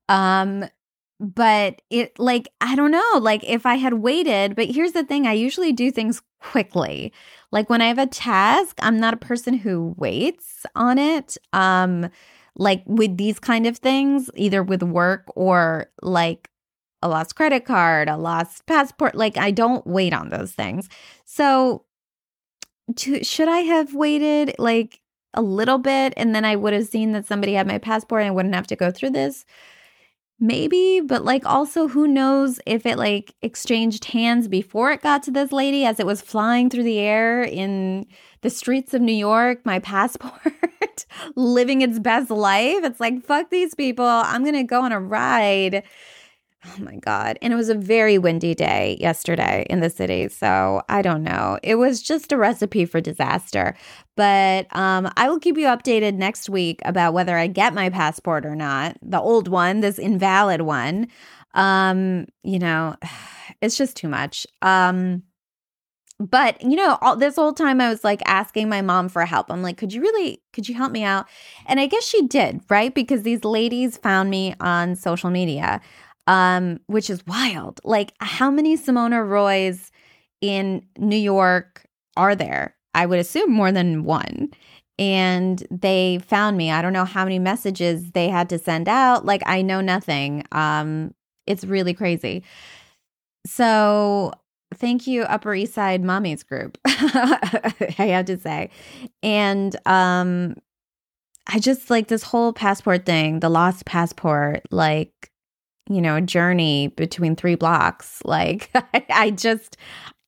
Um, 0.10 0.66
but 1.20 1.82
it 1.90 2.18
like 2.20 2.48
i 2.62 2.76
don't 2.76 2.92
know 2.92 3.20
like 3.20 3.44
if 3.44 3.66
i 3.66 3.76
had 3.76 3.96
waited 3.96 4.56
but 4.56 4.68
here's 4.68 4.92
the 4.92 5.04
thing 5.04 5.26
i 5.26 5.34
usually 5.34 5.74
do 5.74 5.92
things 5.92 6.22
quickly 6.40 7.12
like 7.52 7.70
when 7.70 7.82
i 7.82 7.88
have 7.88 7.98
a 7.98 8.06
task 8.06 8.78
i'm 8.82 9.00
not 9.00 9.14
a 9.14 9.18
person 9.18 9.56
who 9.56 9.96
waits 9.98 10.66
on 10.76 11.00
it 11.00 11.38
um 11.54 12.08
like 12.56 12.84
with 12.86 13.18
these 13.18 13.40
kind 13.40 13.66
of 13.66 13.78
things 13.78 14.30
either 14.36 14.62
with 14.62 14.84
work 14.84 15.26
or 15.36 15.88
like 16.02 16.50
a 17.02 17.10
lost 17.10 17.36
credit 17.36 17.66
card 17.66 18.08
a 18.08 18.18
lost 18.18 18.66
passport 18.68 19.16
like 19.16 19.38
i 19.38 19.50
don't 19.50 19.88
wait 19.88 20.14
on 20.14 20.30
those 20.30 20.52
things 20.52 20.88
so 21.26 21.84
to, 22.96 23.24
should 23.24 23.48
i 23.50 23.60
have 23.60 23.96
waited 23.96 24.54
like 24.60 25.00
a 25.38 25.42
little 25.42 25.78
bit 25.78 26.14
and 26.18 26.34
then 26.36 26.44
i 26.44 26.56
would 26.56 26.74
have 26.74 26.88
seen 26.88 27.12
that 27.12 27.26
somebody 27.26 27.54
had 27.54 27.68
my 27.68 27.78
passport 27.78 28.22
and 28.22 28.30
i 28.30 28.32
wouldn't 28.32 28.56
have 28.56 28.68
to 28.68 28.76
go 28.76 28.92
through 28.92 29.12
this 29.12 29.46
maybe, 30.40 31.02
but 31.02 31.26
like 31.26 31.46
also 31.46 31.88
who 31.88 32.08
knows 32.08 32.60
if 32.66 32.86
it 32.86 32.98
like 32.98 33.34
exchanged 33.42 34.06
hands 34.06 34.48
before 34.48 34.92
it 34.92 35.02
got 35.02 35.24
to 35.24 35.32
this 35.32 35.52
lady 35.52 35.86
as 35.86 36.00
it 36.00 36.06
was 36.06 36.22
flying 36.22 36.70
through 36.70 36.84
the 36.84 37.00
air 37.00 37.44
in 37.44 38.06
the 38.42 38.50
streets 38.50 38.94
of 38.94 39.02
New 39.02 39.14
York, 39.14 39.66
my 39.66 39.80
passport, 39.88 41.06
living 41.36 41.82
its 41.82 42.00
best 42.00 42.30
life. 42.30 42.84
It's 42.84 43.00
like, 43.00 43.26
fuck 43.26 43.50
these 43.50 43.74
people. 43.74 44.06
I'm 44.06 44.44
going 44.44 44.56
to 44.56 44.64
go 44.64 44.82
on 44.82 44.92
a 44.92 45.00
ride. 45.00 45.84
Oh 46.68 46.84
my 46.84 46.96
God. 46.98 47.38
And 47.42 47.54
it 47.54 47.56
was 47.56 47.70
a 47.70 47.76
very 47.76 48.18
windy 48.18 48.54
day 48.54 48.98
yesterday 49.00 49.66
in 49.70 49.80
the 49.80 49.90
city. 49.90 50.28
So 50.28 50.82
I 50.90 51.02
don't 51.02 51.24
know. 51.24 51.58
It 51.64 51.76
was 51.76 52.02
just 52.02 52.32
a 52.32 52.38
recipe 52.38 52.86
for 52.86 53.00
disaster. 53.00 53.76
But 54.16 54.68
um, 54.76 55.10
I 55.16 55.30
will 55.30 55.40
keep 55.40 55.58
you 55.58 55.68
updated 55.68 56.16
next 56.16 56.50
week 56.50 56.82
about 56.84 57.14
whether 57.14 57.38
I 57.38 57.48
get 57.48 57.74
my 57.74 57.90
passport 57.90 58.46
or 58.46 58.56
not. 58.56 58.98
The 59.02 59.20
old 59.20 59.48
one, 59.48 59.80
this 59.80 60.00
invalid 60.00 60.62
one. 60.62 61.08
Um, 61.54 62.28
you 62.44 62.60
know, 62.60 62.96
it's 63.62 63.78
just 63.78 63.96
too 63.96 64.10
much. 64.10 64.46
Um, 64.62 65.24
but 66.20 66.60
you 66.64 66.76
know 66.76 66.98
all 67.02 67.16
this 67.16 67.36
whole 67.36 67.54
time 67.54 67.80
i 67.80 67.90
was 67.90 68.04
like 68.04 68.22
asking 68.26 68.68
my 68.68 68.82
mom 68.82 69.08
for 69.08 69.24
help 69.26 69.52
i'm 69.52 69.62
like 69.62 69.78
could 69.78 69.94
you 69.94 70.02
really 70.02 70.42
could 70.52 70.68
you 70.68 70.74
help 70.74 70.92
me 70.92 71.04
out 71.04 71.28
and 71.68 71.80
i 71.80 71.86
guess 71.86 72.04
she 72.04 72.26
did 72.28 72.60
right 72.70 72.96
because 72.96 73.22
these 73.24 73.44
ladies 73.44 73.98
found 73.98 74.30
me 74.30 74.56
on 74.60 74.96
social 74.96 75.30
media 75.30 75.80
um 76.28 76.80
which 76.88 77.10
is 77.10 77.26
wild. 77.28 77.80
Like 77.84 78.14
how 78.20 78.52
many 78.52 78.78
simona 78.78 79.28
roys 79.28 79.92
in 80.42 80.86
new 80.98 81.18
york 81.18 81.86
are 82.16 82.36
there? 82.36 82.76
I 82.94 83.06
would 83.06 83.20
assume 83.20 83.52
more 83.52 83.72
than 83.72 84.04
one. 84.04 84.50
And 85.00 85.66
they 85.70 86.20
found 86.28 86.58
me. 86.58 86.72
I 86.72 86.82
don't 86.82 86.94
know 86.94 87.06
how 87.06 87.24
many 87.24 87.38
messages 87.40 88.12
they 88.14 88.30
had 88.30 88.50
to 88.50 88.60
send 88.60 88.90
out. 88.90 89.26
Like 89.26 89.44
i 89.46 89.62
know 89.62 89.82
nothing. 89.82 90.44
Um 90.52 91.14
it's 91.46 91.64
really 91.64 91.94
crazy. 91.94 92.44
So 93.46 94.34
thank 94.76 95.08
you 95.08 95.24
upper 95.24 95.56
east 95.56 95.74
side 95.74 96.04
mommies 96.04 96.46
group 96.46 96.78
i 96.86 98.08
have 98.12 98.26
to 98.26 98.38
say. 98.38 98.70
And 99.24 99.76
um 99.86 100.56
i 101.48 101.60
just 101.60 101.90
like 101.90 102.08
this 102.08 102.24
whole 102.24 102.52
passport 102.54 103.06
thing 103.06 103.40
the 103.40 103.50
lost 103.50 103.86
passport 103.86 104.62
like 104.72 105.32
you 105.90 106.02
know 106.02 106.20
journey 106.20 106.88
between 106.90 107.36
three 107.36 107.56
blocks 107.56 108.22
like 108.26 108.70
I, 108.76 109.06
I 109.10 109.30
just 109.32 109.78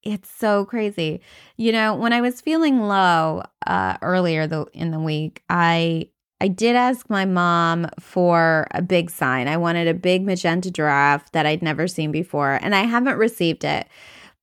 it's 0.03 0.29
so 0.29 0.65
crazy 0.65 1.21
you 1.57 1.71
know 1.71 1.95
when 1.95 2.13
i 2.13 2.21
was 2.21 2.41
feeling 2.41 2.81
low 2.81 3.43
uh 3.67 3.97
earlier 4.01 4.47
the 4.47 4.65
in 4.73 4.91
the 4.91 4.99
week 4.99 5.43
i 5.49 6.09
I 6.41 6.47
did 6.47 6.75
ask 6.75 7.09
my 7.09 7.25
mom 7.25 7.87
for 7.99 8.67
a 8.71 8.81
big 8.81 9.09
sign. 9.09 9.47
I 9.47 9.57
wanted 9.57 9.87
a 9.87 9.93
big 9.93 10.23
magenta 10.23 10.71
giraffe 10.71 11.29
that 11.33 11.45
I'd 11.45 11.61
never 11.61 11.87
seen 11.87 12.11
before, 12.11 12.59
and 12.61 12.73
I 12.73 12.83
haven't 12.83 13.17
received 13.17 13.65
it. 13.65 13.87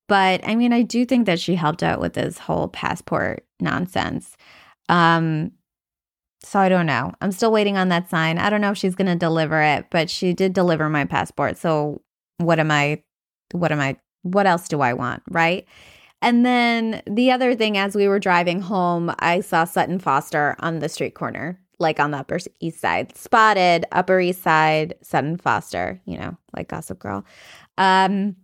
But 0.09 0.47
I 0.47 0.55
mean, 0.55 0.73
I 0.73 0.83
do 0.83 1.05
think 1.05 1.27
that 1.27 1.41
she 1.41 1.55
helped 1.55 1.83
out 1.83 2.01
with 2.01 2.13
this 2.13 2.39
whole 2.39 2.69
passport 2.69 3.45
nonsense. 3.61 4.37
Um, 4.89 5.53
so 6.47 6.61
I 6.61 6.69
don't 6.69 6.87
know. 6.87 7.13
I'm 7.21 7.33
still 7.33 7.51
waiting 7.51 7.77
on 7.77 7.89
that 7.89 8.09
sign. 8.09 8.39
I 8.39 8.51
don't 8.51 8.61
know 8.61 8.71
if 8.71 8.79
she's 8.79 8.95
going 8.95 9.09
to 9.09 9.17
deliver 9.17 9.61
it, 9.61 9.87
but 9.91 10.09
she 10.09 10.33
did 10.33 10.53
deliver 10.53 10.89
my 10.89 11.05
passport. 11.05 11.59
So 11.59 12.03
what 12.39 12.61
am 12.61 12.71
I, 12.71 13.03
what 13.51 13.73
am 13.73 13.81
I, 13.81 13.97
what 14.23 14.47
else 14.47 14.69
do 14.69 14.81
I 14.81 14.93
want? 14.93 15.25
Right. 15.29 15.67
And 16.23 16.47
then 16.47 17.03
the 17.07 17.33
other 17.33 17.57
thing, 17.57 17.77
as 17.77 17.97
we 17.97 18.07
were 18.07 18.21
driving 18.21 18.61
home, 18.61 19.13
I 19.19 19.41
saw 19.41 19.65
Sutton 19.65 19.99
Foster 19.99 20.55
on 20.61 20.79
the 20.79 20.89
street 20.89 21.15
corner, 21.15 21.61
like 21.81 21.99
on 21.99 22.13
the 22.13 22.19
Upper 22.19 22.39
East 22.61 22.81
Side, 22.81 23.17
spotted 23.17 23.85
Upper 23.91 24.21
East 24.21 24.43
Side, 24.43 24.95
Sutton 25.03 25.37
Foster, 25.39 26.01
you 26.07 26.17
know, 26.17 26.37
like 26.57 26.69
Gossip 26.69 27.01
Girl. 27.01 27.25
Um, 27.77 28.37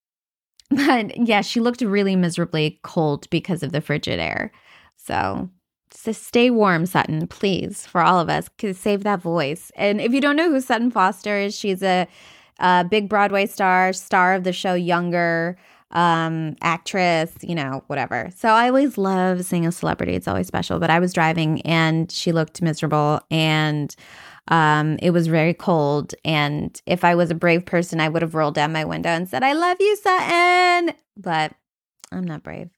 but 0.70 1.26
yeah, 1.26 1.40
she 1.40 1.58
looked 1.60 1.80
really 1.80 2.16
miserably 2.16 2.78
cold 2.82 3.28
because 3.30 3.62
of 3.62 3.72
the 3.72 3.80
frigid 3.80 4.20
air. 4.20 4.52
So, 4.96 5.48
so 5.92 6.12
stay 6.12 6.50
warm, 6.50 6.86
Sutton, 6.86 7.26
please, 7.26 7.86
for 7.86 8.00
all 8.00 8.20
of 8.20 8.28
us. 8.28 8.48
Cause 8.58 8.78
Save 8.78 9.02
that 9.04 9.20
voice. 9.20 9.70
And 9.76 10.00
if 10.00 10.12
you 10.12 10.20
don't 10.20 10.36
know 10.36 10.50
who 10.50 10.60
Sutton 10.60 10.90
Foster 10.90 11.36
is, 11.36 11.56
she's 11.56 11.82
a, 11.82 12.06
a 12.58 12.84
big 12.84 13.08
Broadway 13.08 13.46
star, 13.46 13.92
star 13.92 14.34
of 14.34 14.44
the 14.44 14.52
show 14.52 14.74
Younger, 14.74 15.56
um, 15.90 16.56
actress, 16.62 17.32
you 17.42 17.54
know, 17.54 17.82
whatever. 17.88 18.30
So 18.36 18.50
I 18.50 18.68
always 18.68 18.96
love 18.96 19.44
seeing 19.44 19.66
a 19.66 19.72
celebrity. 19.72 20.14
It's 20.14 20.28
always 20.28 20.46
special. 20.46 20.78
But 20.78 20.90
I 20.90 21.00
was 21.00 21.12
driving 21.12 21.62
and 21.62 22.10
she 22.10 22.32
looked 22.32 22.62
miserable 22.62 23.20
and 23.30 23.94
um, 24.48 24.98
it 25.02 25.10
was 25.10 25.26
very 25.26 25.54
cold. 25.54 26.14
And 26.24 26.80
if 26.86 27.04
I 27.04 27.14
was 27.14 27.30
a 27.30 27.34
brave 27.34 27.66
person, 27.66 28.00
I 28.00 28.08
would 28.08 28.22
have 28.22 28.34
rolled 28.34 28.54
down 28.54 28.72
my 28.72 28.84
window 28.84 29.10
and 29.10 29.28
said, 29.28 29.42
I 29.42 29.52
love 29.52 29.78
you, 29.80 29.96
Sutton. 29.96 30.94
But 31.16 31.52
I'm 32.12 32.24
not 32.24 32.42
brave. 32.42 32.70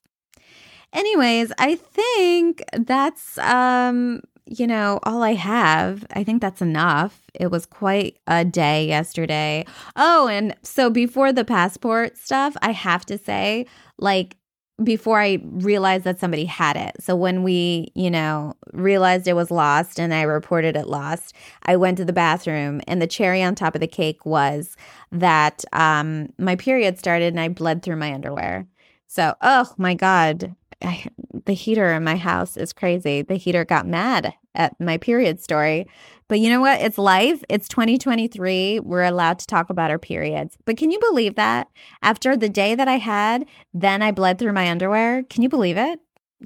Anyways, 0.93 1.53
I 1.59 1.77
think 1.77 2.63
that's 2.73 3.39
um, 3.39 4.21
you 4.47 4.67
know, 4.67 4.99
all 5.05 5.23
I 5.23 5.35
have. 5.35 6.05
I 6.15 6.25
think 6.25 6.43
that's 6.43 6.61
enough. 6.61 7.23
It 7.35 7.51
was 7.51 7.65
quite 7.65 8.19
a 8.27 8.45
day 8.45 8.87
yesterday. 8.87 9.65
Oh, 9.97 10.29
and 10.29 10.55
so 10.63 10.91
before 10.91 11.33
the 11.33 11.45
passport 11.45 12.19
stuff, 12.19 12.57
I 12.61 12.73
have 12.73 13.07
to 13.07 13.19
say, 13.19 13.67
like, 13.99 14.37
before 14.83 15.21
I 15.21 15.39
realized 15.45 16.05
that 16.05 16.19
somebody 16.19 16.45
had 16.45 16.77
it. 16.77 16.97
So 17.01 17.15
when 17.15 17.43
we, 17.45 17.93
you 17.95 18.11
know, 18.11 18.55
realized 18.73 19.29
it 19.29 19.35
was 19.35 19.51
lost 19.51 20.01
and 20.01 20.13
I 20.13 20.23
reported 20.23 20.77
it 20.77 20.89
lost, 20.89 21.35
I 21.63 21.77
went 21.77 21.99
to 21.99 22.05
the 22.05 22.13
bathroom 22.13 22.81
and 22.89 23.01
the 23.01 23.07
cherry 23.07 23.43
on 23.43 23.55
top 23.55 23.75
of 23.75 23.81
the 23.81 23.87
cake 23.87 24.27
was 24.27 24.77
that 25.13 25.65
um 25.73 26.31
my 26.39 26.57
period 26.57 26.99
started 26.99 27.33
and 27.33 27.41
I 27.41 27.49
bled 27.49 27.83
through 27.83 27.97
my 27.97 28.13
underwear. 28.13 28.67
So, 29.07 29.35
oh 29.43 29.73
my 29.77 29.95
god, 29.95 30.57
I, 30.83 31.07
the 31.47 31.53
heater 31.53 31.93
in 31.93 32.05
my 32.05 32.17
house 32.17 32.57
is 32.57 32.73
crazy. 32.73 33.23
The 33.23 33.37
heater 33.37 33.65
got 33.65 33.87
mad 33.87 34.35
at 34.55 34.79
my 34.81 34.99
period 34.99 35.41
story. 35.41 35.87
But 36.29 36.41
you 36.41 36.49
know 36.49 36.61
what? 36.61 36.81
It's 36.81 36.99
life. 36.99 37.43
It's 37.49 37.69
2023. 37.69 38.81
We're 38.81 39.05
allowed 39.05 39.39
to 39.41 39.47
talk 39.47 39.71
about 39.71 39.91
our 39.91 39.99
periods. 39.99 40.57
But 40.65 40.77
can 40.77 40.91
you 40.91 40.99
believe 40.99 41.35
that? 41.37 41.69
After 42.03 42.37
the 42.37 42.49
day 42.49 42.75
that 42.75 42.89
I 42.89 42.99
had, 42.99 43.47
then 43.75 44.03
I 44.03 44.13
bled 44.13 44.39
through 44.39 44.53
my 44.53 44.71
underwear. 44.71 45.23
Can 45.25 45.43
you 45.43 45.49
believe 45.49 45.77
it? 45.77 46.01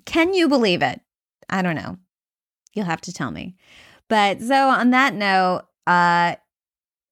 Can 0.05 0.35
you 0.35 0.49
believe 0.49 0.83
it? 0.83 1.01
I 1.49 1.63
don't 1.63 1.77
know. 1.77 1.99
You'll 2.75 2.87
have 2.87 3.01
to 3.03 3.13
tell 3.13 3.31
me. 3.31 3.57
But 4.09 4.41
so 4.41 4.69
on 4.69 4.91
that 4.91 5.15
note, 5.15 5.63
uh 5.87 6.37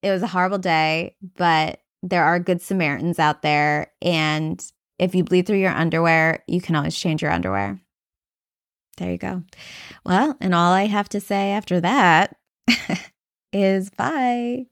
it 0.03 0.11
was 0.11 0.23
a 0.23 0.27
horrible 0.27 0.59
day, 0.59 1.17
but 1.37 1.81
there 2.03 2.25
are 2.25 2.39
good 2.39 2.61
Samaritans 2.61 3.19
out 3.19 3.41
there 3.41 3.91
and 4.03 4.63
if 4.99 5.15
you 5.15 5.25
bleed 5.25 5.47
through 5.47 5.59
your 5.59 5.73
underwear, 5.73 6.45
you 6.47 6.61
can 6.61 6.77
always 6.77 6.97
change 6.97 7.23
your 7.23 7.31
underwear. 7.31 7.81
There 8.97 9.11
you 9.11 9.19
go. 9.19 9.43
Well, 10.05 10.37
and 10.41 10.55
all 10.55 10.73
I 10.73 10.87
have 10.87 11.09
to 11.11 11.21
say 11.21 11.51
after 11.51 11.81
that 11.81 12.37
is 13.53 13.91
bye. 13.91 14.67